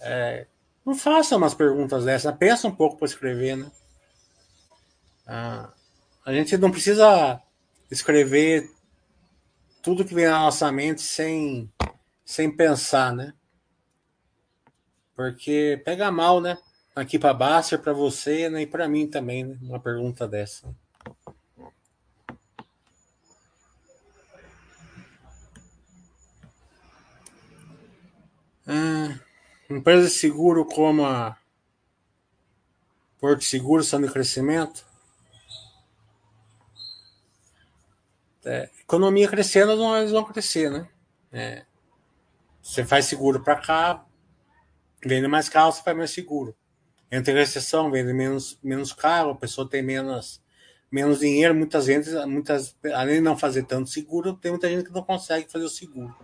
[0.00, 0.46] É,
[0.84, 3.70] não faça umas perguntas dessas, pensa um pouco para escrever, né?
[5.26, 5.72] Ah,
[6.24, 7.40] a gente não precisa
[7.90, 8.70] escrever
[9.82, 11.70] tudo que vem na nossa mente sem,
[12.24, 13.34] sem pensar, né?
[15.14, 16.58] Porque pega mal, né?
[16.96, 18.62] Aqui para Basser, para você né?
[18.62, 19.58] e para mim também, né?
[19.62, 20.74] Uma pergunta dessa.
[28.66, 29.18] Ah,
[29.68, 31.36] empresa de seguro como a
[33.20, 34.86] Porto Seguro de crescimento?
[38.44, 40.88] É, economia crescendo, não, eles vão crescer, né?
[41.32, 41.64] É,
[42.62, 44.04] você faz seguro para cá,
[45.04, 46.54] vende mais carro, você faz mais seguro.
[47.10, 50.42] Entra em recessão, vende menos, menos carro, a pessoa tem menos,
[50.90, 51.54] menos dinheiro.
[51.54, 55.50] Muitas vezes, muitas, além de não fazer tanto seguro, tem muita gente que não consegue
[55.50, 56.14] fazer o seguro.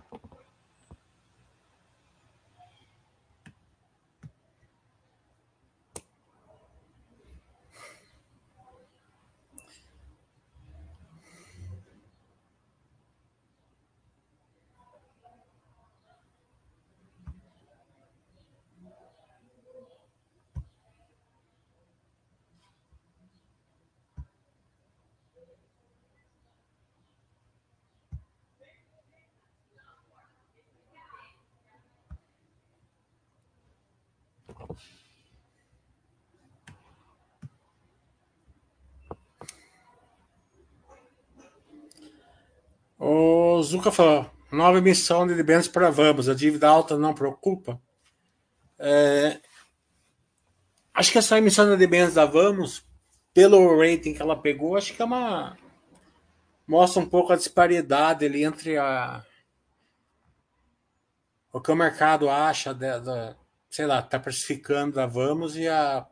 [43.03, 47.81] O Zuka falou: nova emissão de debêntures para Vamos, a dívida alta não preocupa?
[48.77, 49.39] É,
[50.93, 52.85] acho que essa emissão de debêntures da Vamos,
[53.33, 55.57] pelo rating que ela pegou, acho que é uma.
[56.67, 59.25] mostra um pouco a disparidade ali entre a.
[61.51, 63.35] o que o mercado acha da, da
[63.67, 66.05] sei lá, está precificando da Vamos e a,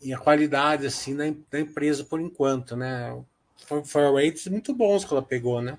[0.00, 3.12] e a qualidade assim da, da empresa por enquanto, né?
[3.66, 5.78] Foram rates muito bons que ela pegou, né?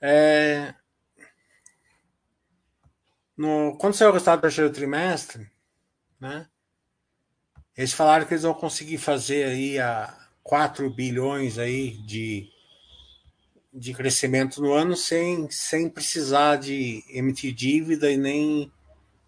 [0.00, 0.74] É...
[3.36, 5.50] No, quando saiu o resultado do terceiro trimestre,
[6.20, 6.46] né?
[7.76, 12.50] Eles falaram que eles vão conseguir fazer aí a 4 bilhões aí de,
[13.72, 18.70] de crescimento no ano sem, sem precisar de emitir dívida e nem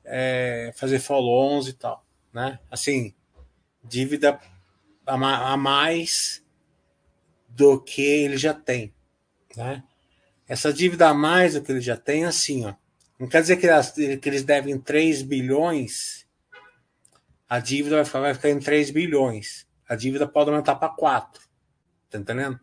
[0.05, 2.59] é, fazer follow-ons e tal, né?
[2.71, 3.15] Assim,
[3.83, 4.39] dívida
[5.07, 6.45] a mais
[7.49, 8.93] do que ele já tem.
[9.57, 9.83] Né?
[10.49, 12.75] Essa dívida a mais do que ele já tem, assim, ó,
[13.19, 16.27] não quer dizer que, elas, que eles devem 3 bilhões,
[17.49, 19.67] a dívida vai ficar, vai ficar em 3 bilhões.
[19.89, 21.43] A dívida pode aumentar para 4.
[22.11, 22.59] Tá entendendo?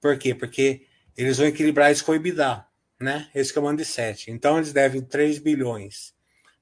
[0.00, 0.34] Por quê?
[0.34, 2.64] Porque eles vão equilibrar isso com o EBITDA,
[3.00, 3.28] né?
[3.34, 4.30] Esse que é o mando de 7.
[4.30, 6.14] Então eles devem 3 bilhões.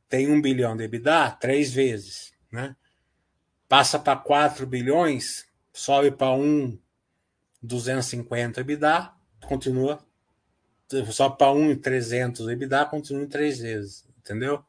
[0.09, 2.77] Tem 1 bilhão de EBITDA, três vezes, né?
[3.73, 9.11] Passa para 4 bilhões, sobe para 1,250 EBITDA,
[9.47, 9.99] continua,
[11.11, 14.63] sobe para 1,300 EBITDA, continua em três vezes, entendeu?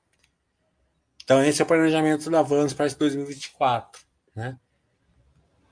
[1.21, 3.99] Então, esse é o planejamento da Vans para 2024,
[4.33, 4.57] né?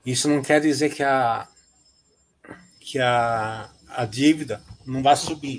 [0.04, 1.48] Isso não quer dizer que a,
[2.80, 5.58] que a, a dívida não vai subir.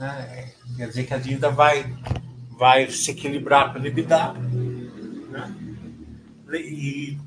[0.00, 0.52] Né?
[0.76, 1.96] Quer dizer que a dívida vai,
[2.58, 4.32] vai se equilibrar pelo EBITDA.
[4.32, 5.67] Né?
[6.54, 7.18] E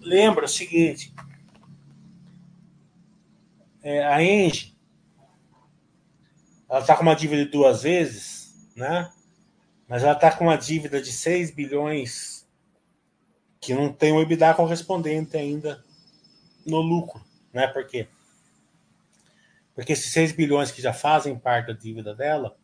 [0.00, 1.12] lembra o seguinte:
[3.82, 4.70] é, a Engie
[6.70, 9.10] ela está com uma dívida de duas vezes, né?
[9.88, 12.48] Mas ela está com uma dívida de 6 bilhões
[13.60, 15.84] que não tem o EBITDA correspondente ainda
[16.64, 17.20] no lucro,
[17.52, 17.66] né?
[17.66, 18.06] Por quê?
[19.74, 22.56] Porque esses 6 bilhões que já fazem parte da dívida dela,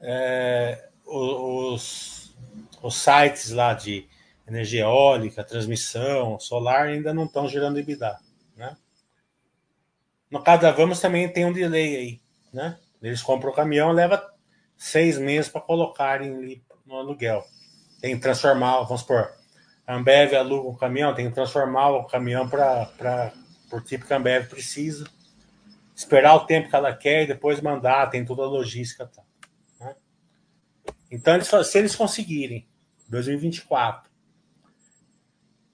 [0.00, 2.32] é, os,
[2.80, 4.08] os sites lá de
[4.50, 8.18] energia eólica, transmissão, solar ainda não estão gerando EBITDA,
[8.56, 8.76] né?
[10.30, 12.20] No caso da Vamos também tem um delay aí,
[12.52, 12.78] né?
[13.00, 14.22] Eles compram o caminhão, leva
[14.76, 17.44] seis meses para colocarem no aluguel.
[18.00, 19.32] Tem que transformar, vamos supor,
[19.86, 23.32] a Ambev aluga um caminhão, tem que transformar o caminhão para
[23.72, 25.08] o tipo que a Ambev precisa,
[25.94, 29.06] esperar o tempo que ela quer e depois mandar, tem toda a logística.
[29.06, 29.22] Tá,
[29.80, 29.94] né?
[31.10, 32.68] Então, eles, se eles conseguirem,
[33.08, 34.09] 2024,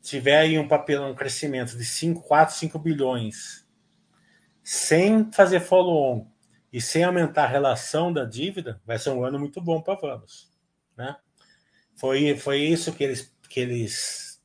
[0.06, 3.66] tiver aí um papel, um crescimento de 5, 4, 5 bilhões,
[4.62, 6.26] sem fazer follow-on
[6.72, 10.48] e sem aumentar a relação da dívida, vai ser um ano muito bom para Vamos.
[10.96, 11.16] Né?
[11.96, 14.40] Foi, foi isso que eles, que eles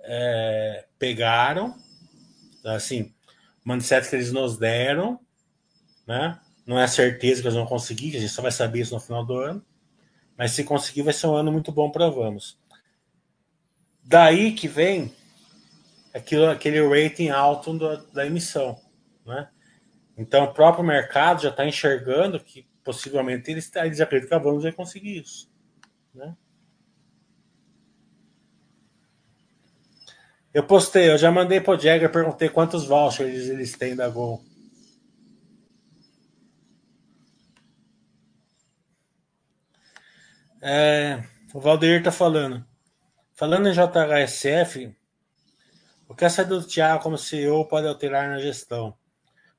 [0.00, 1.76] é, pegaram,
[2.64, 3.14] assim,
[3.64, 5.20] o mindset que eles nos deram,
[6.06, 6.40] né?
[6.66, 9.24] Não é certeza que eles vão conseguir, a gente só vai saber isso no final
[9.24, 9.64] do ano.
[10.36, 12.58] Mas se conseguir, vai ser um ano muito bom para Vamos.
[14.08, 15.14] Daí que vem
[16.14, 18.80] aquilo, aquele rating alto da, da emissão.
[19.26, 19.50] Né?
[20.16, 24.62] Então, o próprio mercado já está enxergando que possivelmente eles, eles acreditam que a Vamos
[24.62, 25.52] vai conseguir isso.
[26.14, 26.34] Né?
[30.54, 34.42] Eu postei, eu já mandei pro Jagger, perguntei quantos vouchers eles têm da Gol.
[40.62, 42.67] É, o Valdeir tá falando.
[43.38, 44.92] Falando em JHSF,
[46.08, 48.98] o que a saída do Thiago como CEO pode alterar na gestão?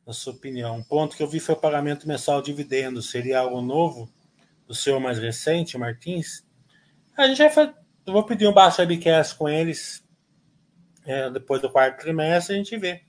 [0.06, 0.76] Na sua opinião?
[0.76, 3.10] Um ponto que eu vi foi o pagamento mensal de dividendos.
[3.10, 4.12] Seria algo novo
[4.68, 6.46] do seu mais recente, Martins?
[7.16, 7.74] A gente vai fazer,
[8.06, 10.04] vou pedir um baixo webcast com eles
[11.06, 13.02] é, depois do quarto trimestre, a gente vê.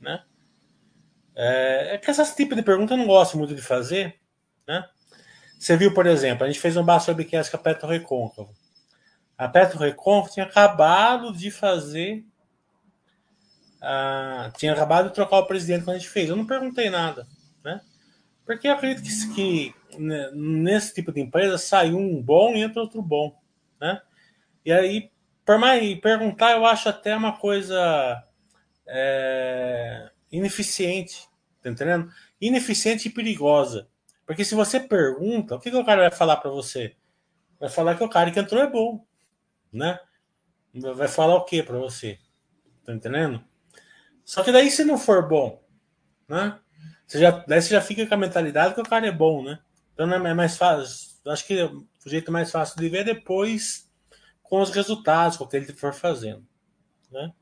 [0.00, 0.24] Né?
[1.34, 4.18] É, é que esses tipos de pergunta eu não gosto muito de fazer.
[4.66, 4.82] Né?
[5.58, 8.56] Você viu, por exemplo, a gente fez um baixo webcast com a Petro Recôncavo.
[9.36, 12.24] A Petro Recôncavo tinha acabado de fazer.
[13.76, 16.28] Uh, tinha acabado de trocar o presidente quando a gente fez.
[16.28, 17.26] Eu não perguntei nada.
[17.62, 17.80] Né?
[18.44, 22.80] Porque eu acredito que, que né, nesse tipo de empresa sai um bom e entra
[22.80, 23.38] outro bom.
[23.80, 24.00] Né?
[24.64, 25.10] E aí,
[25.44, 28.24] por mais perguntar, eu acho até uma coisa
[28.86, 31.28] é, ineficiente.
[31.62, 32.10] Tá entendendo?
[32.40, 33.86] Ineficiente e perigosa.
[34.26, 36.96] Porque se você pergunta, o que, que o cara vai falar para você?
[37.60, 39.04] Vai falar que o cara que entrou é bom,
[39.72, 39.98] né?
[40.94, 42.18] Vai falar o que para você?
[42.84, 43.42] Tá entendendo?
[44.24, 45.62] Só que daí se não for bom,
[46.28, 46.58] né?
[47.06, 49.60] Você já, daí você já fica com a mentalidade que o cara é bom, né?
[49.94, 51.16] Então é mais fácil.
[51.26, 53.90] Acho que o jeito mais fácil de ver é depois
[54.42, 56.46] com os resultados, com o que ele for fazendo.
[57.10, 57.32] Né?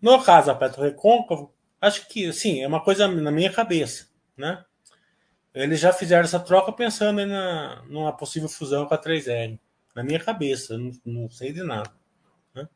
[0.00, 4.08] No caso da Petro Recôncavo, acho que sim, é uma coisa na minha cabeça.
[4.36, 4.62] Né?
[5.54, 9.58] Eles já fizeram essa troca pensando na, numa possível fusão com a 3R.
[9.94, 11.90] Na minha cabeça, não, não sei de nada.
[12.54, 12.68] Né?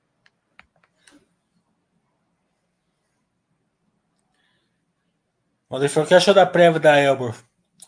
[5.68, 7.34] O falou que achou da prévia da Elbor?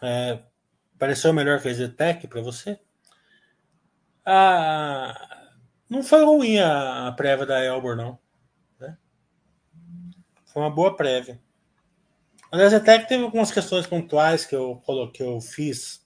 [0.02, 0.42] É,
[0.98, 2.80] pareceu melhor que a Zetec para você?
[4.24, 5.48] Ah,
[5.88, 8.18] não foi ruim a, a prévia da Elbor, não.
[8.78, 8.98] Né?
[10.46, 11.40] Foi uma boa prévia.
[12.50, 14.82] Até que teve algumas questões pontuais que eu
[15.22, 16.04] eu fiz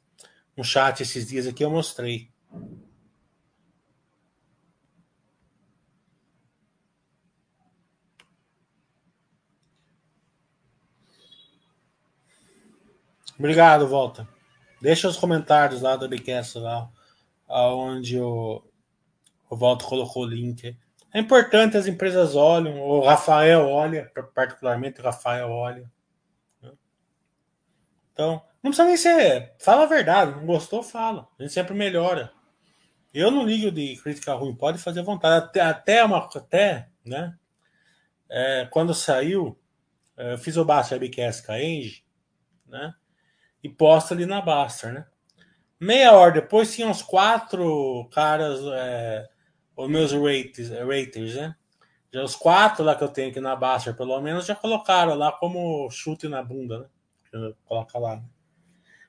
[0.57, 2.31] um chat esses dias aqui, eu mostrei.
[13.39, 14.29] Obrigado, Volta.
[14.81, 16.89] Deixa os comentários lá do Bcast lá,
[17.49, 18.63] onde o,
[19.49, 20.77] o Volta colocou o link.
[21.13, 25.91] É importante as empresas olhem, o Rafael olha, particularmente o Rafael olha.
[28.13, 29.55] Então, não precisa nem ser.
[29.59, 31.29] Fala a verdade, não gostou, fala.
[31.39, 32.33] A gente sempre melhora.
[33.13, 35.45] Eu não ligo de crítica ruim, pode fazer à vontade.
[35.45, 36.19] Até, até uma.
[36.19, 37.37] Até, né?
[38.29, 39.59] É, quando saiu,
[40.17, 42.05] é, eu fiz o Basta Webcast com a Enge,
[42.67, 42.95] né?
[43.65, 45.07] E posta ali na Basta, né?
[45.81, 49.27] Meia hora depois tinha uns quatro caras, é,
[49.75, 51.57] os meus raters, raters, né?
[52.13, 55.33] Já os quatro lá que eu tenho aqui na Basta, pelo menos, já colocaram lá
[55.33, 56.91] como chute na bunda,
[57.33, 57.53] né?
[57.65, 58.23] coloca lá.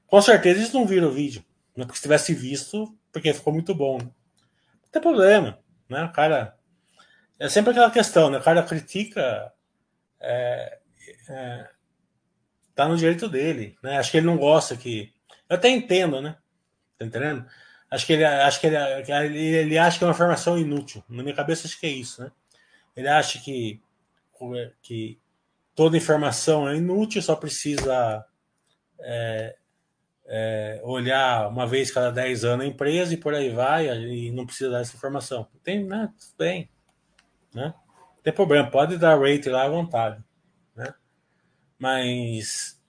[0.08, 1.44] Com certeza eles não viram o vídeo.
[1.76, 1.84] Né?
[1.84, 3.98] Porque se tivesse visto, porque ficou muito bom.
[3.98, 4.06] Né?
[4.06, 5.60] Não tem problema.
[5.90, 6.06] Né?
[6.06, 6.58] O cara.
[7.38, 8.38] É sempre aquela questão, né?
[8.38, 9.52] O cara critica.
[10.20, 10.80] É,
[11.30, 11.70] é,
[12.76, 13.78] tá no direito dele.
[13.82, 13.98] Né?
[13.98, 15.14] Acho que ele não gosta que.
[15.50, 16.36] Eu até entendo, né?
[16.98, 17.46] Tá entendendo?
[17.90, 21.04] Acho que ele, acho que ele, ele acha que é uma informação inútil.
[21.08, 22.32] Na minha cabeça, acho que é isso, né?
[22.96, 23.82] Ele acha que,
[24.82, 25.20] que
[25.74, 28.26] toda informação é inútil, só precisa
[29.00, 29.56] é,
[30.26, 34.46] é, olhar uma vez cada 10 anos a empresa e por aí vai, e não
[34.46, 35.48] precisa dar essa informação.
[35.64, 36.12] Tem, né?
[36.18, 36.70] Tudo bem.
[37.54, 37.74] Né?
[37.76, 40.24] Não tem problema, pode dar rate lá à vontade.
[41.78, 42.82] Mas,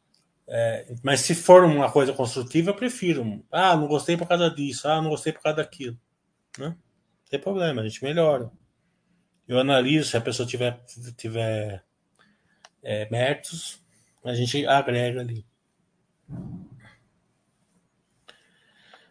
[0.47, 3.45] é, mas se for uma coisa construtiva, eu prefiro.
[3.51, 4.89] Ah, não gostei por causa disso.
[4.89, 5.99] Ah, não gostei por causa daquilo.
[6.59, 6.69] Né?
[6.69, 6.77] Não
[7.31, 8.51] tem problema, a gente melhora.
[9.49, 10.81] Eu analiso se a pessoa tiver,
[11.17, 11.85] tiver
[12.83, 13.81] é, méritos,
[14.25, 15.47] a gente agrega ali.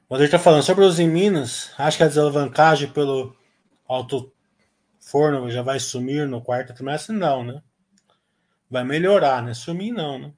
[0.10, 1.72] Mas ele está falando sobre os em Minas.
[1.78, 3.36] Acho que a desalavancagem pelo
[3.88, 4.32] alto
[5.00, 7.16] forno já vai sumir no quarto trimestre?
[7.16, 7.62] Não, né?
[8.70, 9.54] Vai melhorar, né?
[9.54, 10.34] Sumir não, né?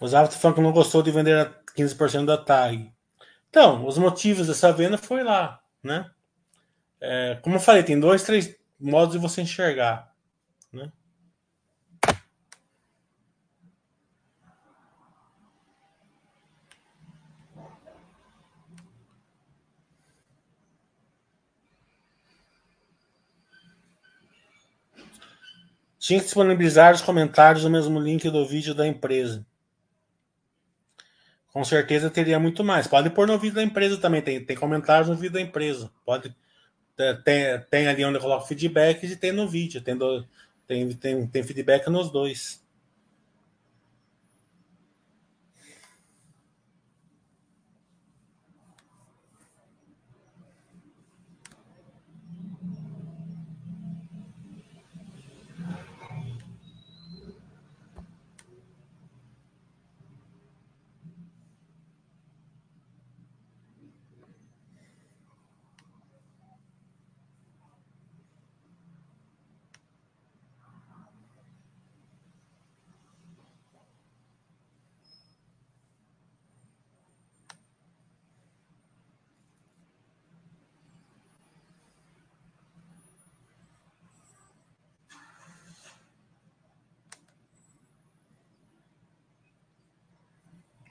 [0.00, 2.92] O Zava tá falando que não gostou de vender a 15% da TAG.
[3.48, 6.10] Então, os motivos dessa venda foi lá, né?
[7.00, 10.12] É, como eu falei, tem dois, três modos de você enxergar,
[10.72, 10.90] né?
[26.02, 29.46] Tinha que disponibilizar os comentários no mesmo link do vídeo da empresa.
[31.52, 32.88] Com certeza teria muito mais.
[32.88, 34.20] Pode pôr no vídeo da empresa também.
[34.20, 35.92] Tem, tem comentários no vídeo da empresa.
[36.04, 36.34] Pode
[37.24, 39.80] tem, tem ali onde eu coloco feedback e tem no vídeo.
[39.80, 40.26] Tem, do,
[40.66, 42.60] tem, tem, tem feedback nos dois.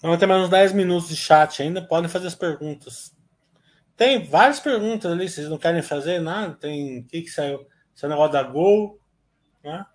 [0.02, 1.80] Vamos ter mais uns 10 minutos de chat ainda.
[1.80, 3.16] Podem fazer as perguntas.
[3.96, 5.30] Tem várias perguntas ali.
[5.30, 6.56] Vocês não querem fazer nada?
[6.56, 7.02] Tem.
[7.02, 7.68] O que, que saiu?
[7.96, 9.00] Esse negócio da Gol.
[9.64, 9.86] Né?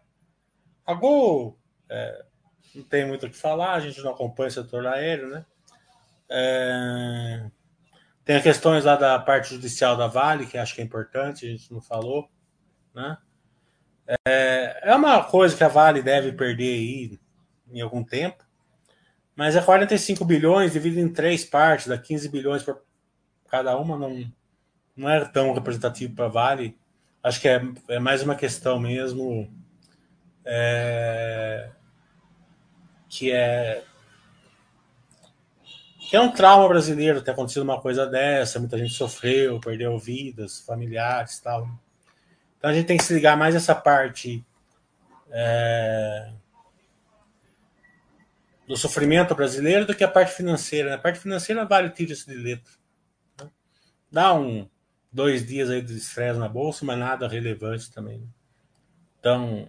[0.86, 1.59] A Gol.
[1.90, 2.24] É,
[2.72, 3.74] não tem muito o que falar.
[3.74, 5.44] A gente não acompanha o setor aéreo, né?
[6.28, 7.50] É,
[8.24, 11.72] tem questões lá da parte judicial da Vale, que acho que é importante, a gente
[11.72, 12.28] não falou.
[12.94, 13.18] Né?
[14.24, 17.20] É, é uma coisa que a Vale deve perder aí
[17.72, 18.45] em algum tempo.
[19.37, 22.82] Mas é 45 bilhões dividido em três partes, dá 15 bilhões por
[23.49, 24.32] cada uma, não,
[24.97, 26.76] não é tão representativo para Vale.
[27.22, 29.53] Acho que é, é mais uma questão mesmo
[30.45, 31.68] é,
[33.09, 33.84] que é
[36.09, 40.61] que é um trauma brasileiro ter acontecido uma coisa dessa, muita gente sofreu, perdeu vidas,
[40.61, 41.68] familiares tal.
[42.57, 44.47] Então a gente tem que se ligar mais essa parte
[45.30, 46.30] é,
[48.67, 50.95] do sofrimento brasileiro do que a parte financeira.
[50.95, 52.73] A parte financeira vale tiro de letra.
[53.41, 53.51] Né?
[54.11, 54.69] Dá um
[55.12, 58.19] dois dias aí de estresse na bolsa, mas nada relevante também.
[58.19, 58.27] Né?
[59.21, 59.69] Então,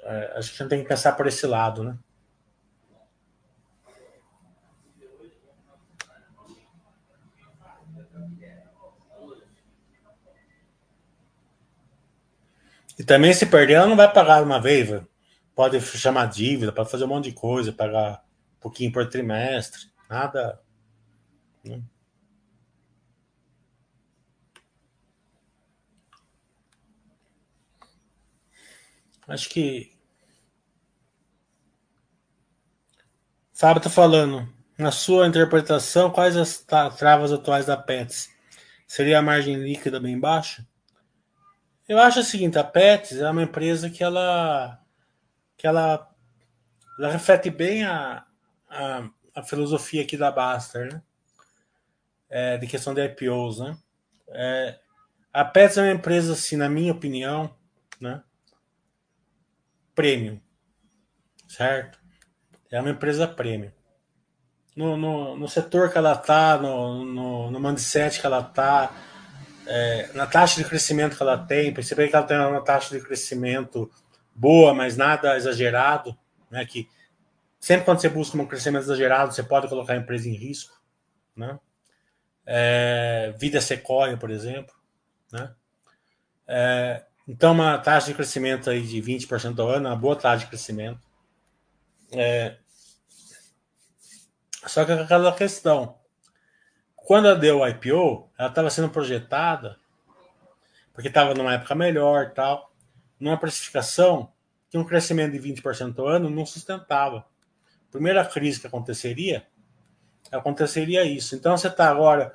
[0.00, 1.98] é, a gente tem que pensar por esse lado, né?
[12.98, 15.11] E também se perder, ela não vai pagar uma vez, velho
[15.62, 18.24] pode chamar dívida, pode fazer um monte de coisa, pagar
[18.56, 20.60] um pouquinho por trimestre, nada.
[21.64, 21.80] Né?
[29.28, 29.92] Acho que.
[33.52, 34.52] Fábio está falando.
[34.76, 36.58] Na sua interpretação, quais as
[36.98, 38.28] travas atuais da Pets?
[38.84, 40.66] Seria a margem líquida bem baixa?
[41.88, 44.81] Eu acho o seguinte: a Pets é uma empresa que ela
[45.62, 46.10] que ela,
[46.98, 48.26] ela reflete bem a,
[48.68, 51.02] a, a, filosofia aqui da Baster, né?
[52.28, 53.78] É, de questão de IPOs, né?
[54.30, 54.80] É,
[55.32, 57.54] a Pets é uma empresa, assim, na minha opinião,
[58.00, 58.24] né?
[59.94, 60.40] Premium,
[61.46, 61.96] certo?
[62.68, 63.70] É uma empresa premium.
[64.74, 68.92] No, no, no setor que ela está, no, no, no mindset que ela está,
[69.68, 73.04] é, na taxa de crescimento que ela tem, perceber que ela tem uma taxa de
[73.04, 73.88] crescimento
[74.34, 76.16] boa, mas nada exagerado,
[76.50, 76.64] né?
[76.64, 76.88] Que
[77.58, 80.80] sempre quando você busca um crescimento exagerado, você pode colocar a empresa em risco,
[81.36, 81.58] né?
[82.44, 84.74] É, vida Sequoia, por exemplo,
[85.32, 85.54] né?
[86.46, 90.46] É, então, uma taxa de crescimento aí de 20% ao ano, uma boa taxa de
[90.46, 91.00] crescimento.
[92.10, 92.56] É,
[94.66, 95.98] só que aquela questão,
[96.96, 99.80] quando ela deu o IPO, ela estava sendo projetada
[100.92, 102.71] porque estava numa época melhor tal.
[103.22, 104.32] Numa precificação
[104.68, 107.24] que um crescimento de 20% ao ano não sustentava.
[107.88, 109.46] Primeira crise que aconteceria,
[110.32, 111.36] aconteceria isso.
[111.36, 112.34] Então você está agora,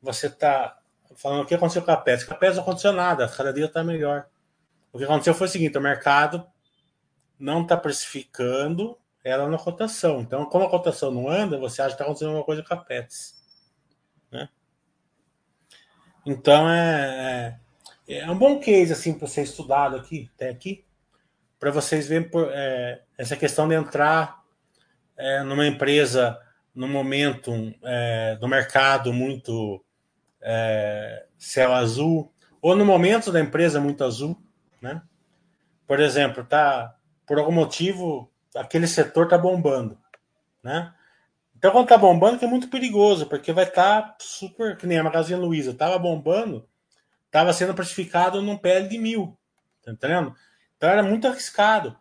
[0.00, 0.80] você está
[1.16, 2.24] falando o que aconteceu com a PES.
[2.24, 4.26] Com a PES não aconteceu nada, cada dia está melhor.
[4.90, 6.46] O que aconteceu foi o seguinte: o mercado
[7.38, 10.22] não está precificando ela na cotação.
[10.22, 12.78] Então, como a cotação não anda, você acha que está acontecendo alguma coisa com a
[12.78, 13.38] PETS.
[14.30, 14.48] Né?
[16.24, 17.60] Então, é, é,
[18.08, 20.84] é, um bom case assim, para ser estudado aqui, até aqui,
[21.58, 24.42] para vocês verem por, é, essa questão de entrar
[25.16, 26.38] é, numa empresa
[26.74, 29.84] no momento é, do mercado muito
[30.40, 34.40] é, céu azul, ou no momento da empresa muito azul,
[34.80, 35.02] né?
[35.86, 36.96] Por exemplo, tá
[37.26, 39.98] por algum motivo aquele setor tá bombando,
[40.62, 40.92] né?
[41.56, 44.98] Então quando tá bombando que é muito perigoso, porque vai estar tá super, que nem
[44.98, 46.68] a Magazine Luiza, tava bombando,
[47.32, 49.36] tava sendo precificado num PL de mil,
[49.82, 50.36] tá entendendo?
[50.76, 51.98] Então era muito arriscado.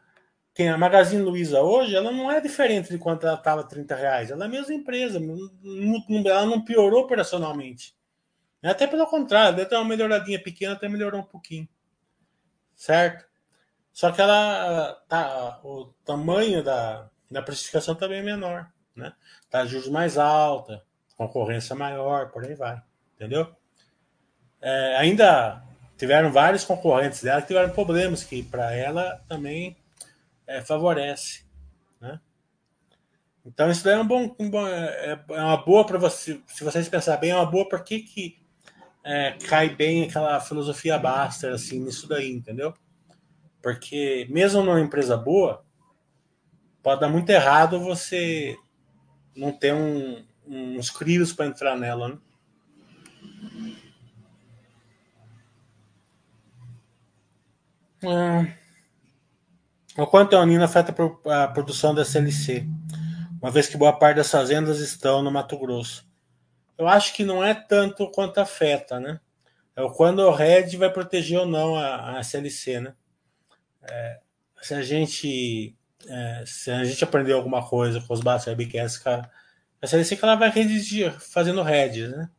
[0.53, 4.29] Quem a Magazine Luiza hoje, ela não é diferente de quando ela estava 30 reais.
[4.29, 7.95] Ela é a mesma empresa, ela não piorou operacionalmente.
[8.61, 11.67] Até pelo contrário, deve ter uma melhoradinha pequena, até melhorou um pouquinho.
[12.75, 13.25] Certo?
[13.93, 19.13] Só que ela tá, o tamanho da, da precificação também é menor, né?
[19.49, 20.83] Tá juros mais alta,
[21.15, 22.81] concorrência maior, por aí vai,
[23.15, 23.55] entendeu?
[24.61, 25.63] É, ainda
[25.97, 29.75] tiveram vários concorrentes dela que tiveram problemas que para ela também
[30.47, 31.43] é, favorece,
[31.99, 32.19] né?
[33.45, 36.87] Então isso é um bom, um bom é, é uma boa para você, se vocês
[36.87, 38.39] pensar bem, é uma boa porque que
[39.03, 42.73] é, cai bem aquela filosofia Baster assim nisso daí, entendeu?
[43.61, 45.63] Porque mesmo numa empresa boa,
[46.83, 48.55] pode dar muito errado você
[49.35, 52.17] não ter um, uns crios para entrar nela, né?
[59.97, 60.95] O quanto a Unina afeta
[61.25, 62.65] a produção da SLC,
[63.41, 66.09] uma vez que boa parte das fazendas estão no Mato Grosso.
[66.77, 69.19] Eu acho que não é tanto quanto afeta, né?
[69.75, 72.93] É o quando o RED vai proteger ou não a, a SLC, né?
[73.83, 74.19] É,
[74.61, 75.75] se a gente
[76.07, 79.29] é, se a gente aprender alguma coisa com os Bass Webcasts, a
[79.81, 82.29] SLC que ela vai redigir, fazendo heads, né?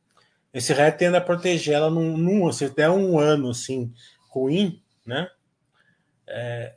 [0.52, 3.92] Esse head tende a proteger ela num, num se der um ano assim
[4.28, 5.28] ruim, né?
[6.34, 6.74] É,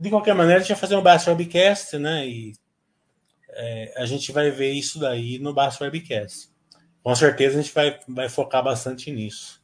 [0.00, 2.26] de qualquer maneira, a gente vai fazer um Bass Webcast, né?
[2.26, 2.54] E
[3.50, 6.50] é, a gente vai ver isso daí no Bass Webcast.
[7.02, 9.62] Com certeza a gente vai, vai focar bastante nisso.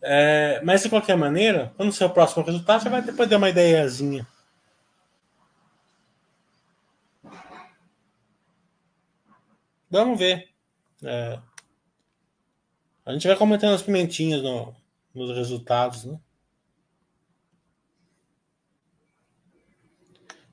[0.00, 3.50] É, mas de qualquer maneira, quando ser o próximo resultado, você vai depois ter uma
[3.50, 4.26] ideiazinha.
[9.90, 10.48] Vamos ver.
[11.02, 11.38] É,
[13.04, 14.74] a gente vai comentando as pimentinhas no,
[15.12, 16.18] nos resultados, né?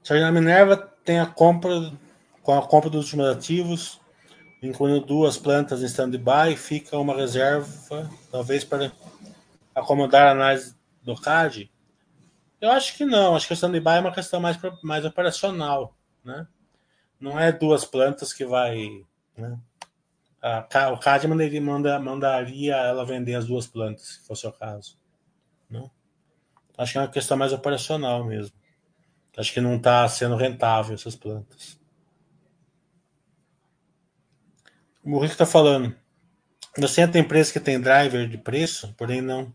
[0.10, 1.94] Sardina Minerva tem a compra
[2.42, 4.02] com a compra dos últimos ativos,
[4.60, 8.92] incluindo duas plantas em stand-by, fica uma reserva, talvez para
[9.76, 11.72] acomodar a análise do CAD?
[12.60, 13.36] Eu acho que não.
[13.36, 15.96] Acho que o stand-by é uma questão mais, mais operacional.
[16.26, 16.48] Né?
[17.20, 19.06] Não é duas plantas que vai.
[19.38, 19.60] Né?
[20.42, 24.98] A, o CAD mandaria, manda, mandaria ela vender as duas plantas, se fosse o caso.
[25.70, 25.88] Né?
[26.76, 28.59] Acho que é uma questão mais operacional mesmo.
[29.38, 31.80] Acho que não está sendo rentável essas plantas.
[35.04, 35.96] O Rico está falando.
[36.78, 39.54] Você tem empresa que tem driver de preço, porém não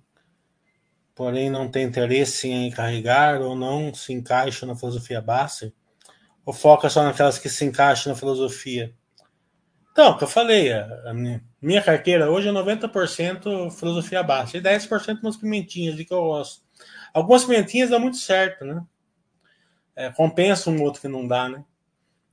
[1.14, 5.72] porém não tem interesse em carregar ou não se encaixa na filosofia Basser?
[6.44, 8.92] Ou foca só naquelas que se encaixam na filosofia?
[9.92, 11.14] Então, o que eu falei, a
[11.62, 16.64] minha carteira hoje é 90% filosofia Basser e 10% umas pimentinhas de que eu gosto.
[17.12, 18.84] Algumas pimentinhas dão muito certo, né?
[19.96, 21.64] É, compensa um outro que não dá, né?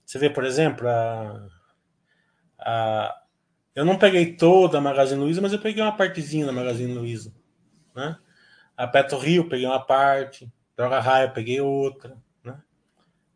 [0.05, 1.47] Você vê, por exemplo, a,
[2.59, 3.21] a,
[3.73, 7.33] eu não peguei toda a Magazine Luiza, mas eu peguei uma partezinha da Magazine Luiza,
[7.95, 8.17] né?
[8.75, 12.59] A Petro Rio peguei uma parte, Droga Raia peguei outra, né?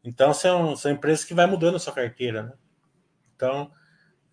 [0.04, 2.54] Então são, são empresas que vai mudando a sua carteira, né?
[3.36, 3.72] Então,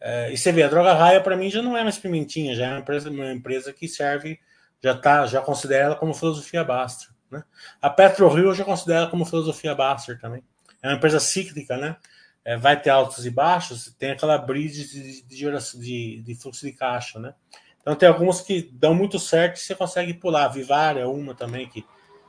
[0.00, 2.66] é, e você vê, a Droga Raia para mim já não é mais pimentinha, já
[2.66, 4.40] é uma empresa, uma empresa que serve,
[4.82, 7.42] já tá, já considera ela como filosofia Baster, né?
[7.80, 10.44] A Petro Rio eu já considero como filosofia Baster também.
[10.82, 11.96] É uma empresa cíclica, né?
[12.44, 16.72] É, vai ter altos e baixos, tem aquela bridge de, de, de, de fluxo de
[16.72, 17.34] caixa, né?
[17.80, 20.48] Então tem algumas que dão muito certo e você consegue pular.
[20.48, 21.84] Vivar é uma também que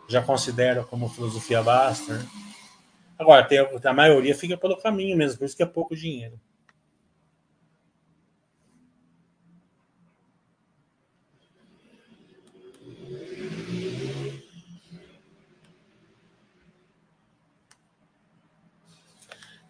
[0.08, 2.14] já considero como filosofia basta.
[2.14, 2.26] Né?
[3.18, 6.40] Agora, tem, a maioria fica pelo caminho mesmo, por isso que é pouco dinheiro.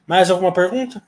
[0.05, 1.01] Mais alguma pergunta?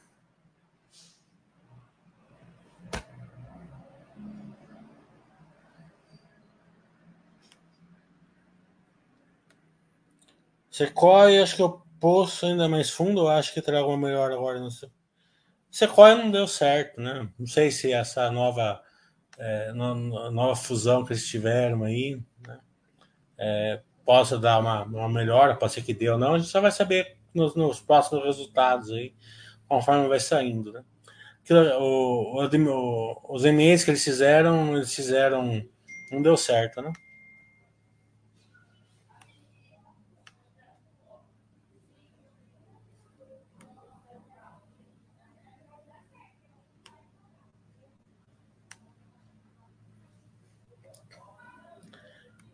[10.69, 14.59] Sequoia, acho que eu poço ainda mais fundo, eu acho que terá alguma melhor agora.
[14.59, 14.89] Não sei.
[15.71, 17.29] Sequoia não deu certo, né?
[17.39, 18.81] Não sei se essa nova,
[19.37, 22.59] é, nova fusão que eles tiveram aí né?
[23.37, 26.61] é, possa dar uma, uma melhora, pode ser que dê ou não, a gente só
[26.61, 29.13] vai saber nos, nos próximos resultados aí,
[29.67, 30.83] conforme vai saindo, né?
[31.77, 35.63] O, o, os e-mails que eles fizeram, eles fizeram,
[36.11, 36.91] não deu certo, né?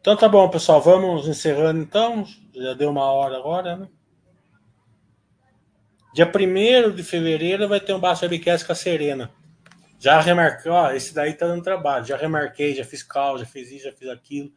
[0.02, 0.82] Então tá bom, pessoal.
[0.82, 2.26] Vamos encerrando então.
[2.56, 3.88] Já deu uma hora agora, né?
[6.14, 9.32] Dia 1 de fevereiro vai ter um Basta Webcast com a Serena.
[9.98, 12.04] Já remarquei, ó, esse daí tá dando trabalho.
[12.04, 14.52] Já remarquei, já fiz call, já fiz isso, já fiz aquilo.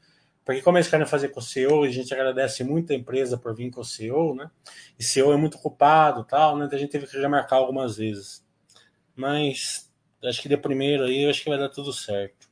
[0.44, 3.54] Porque como eles querem fazer com o CEO, a gente agradece muito a empresa por
[3.54, 4.50] vir com o CEO, né?
[4.98, 6.64] E CEO é muito ocupado tal, né?
[6.64, 8.44] Então a gente teve que remarcar algumas vezes.
[9.14, 9.88] Mas
[10.24, 12.48] acho que de primeiro aí, acho que vai dar tudo certo.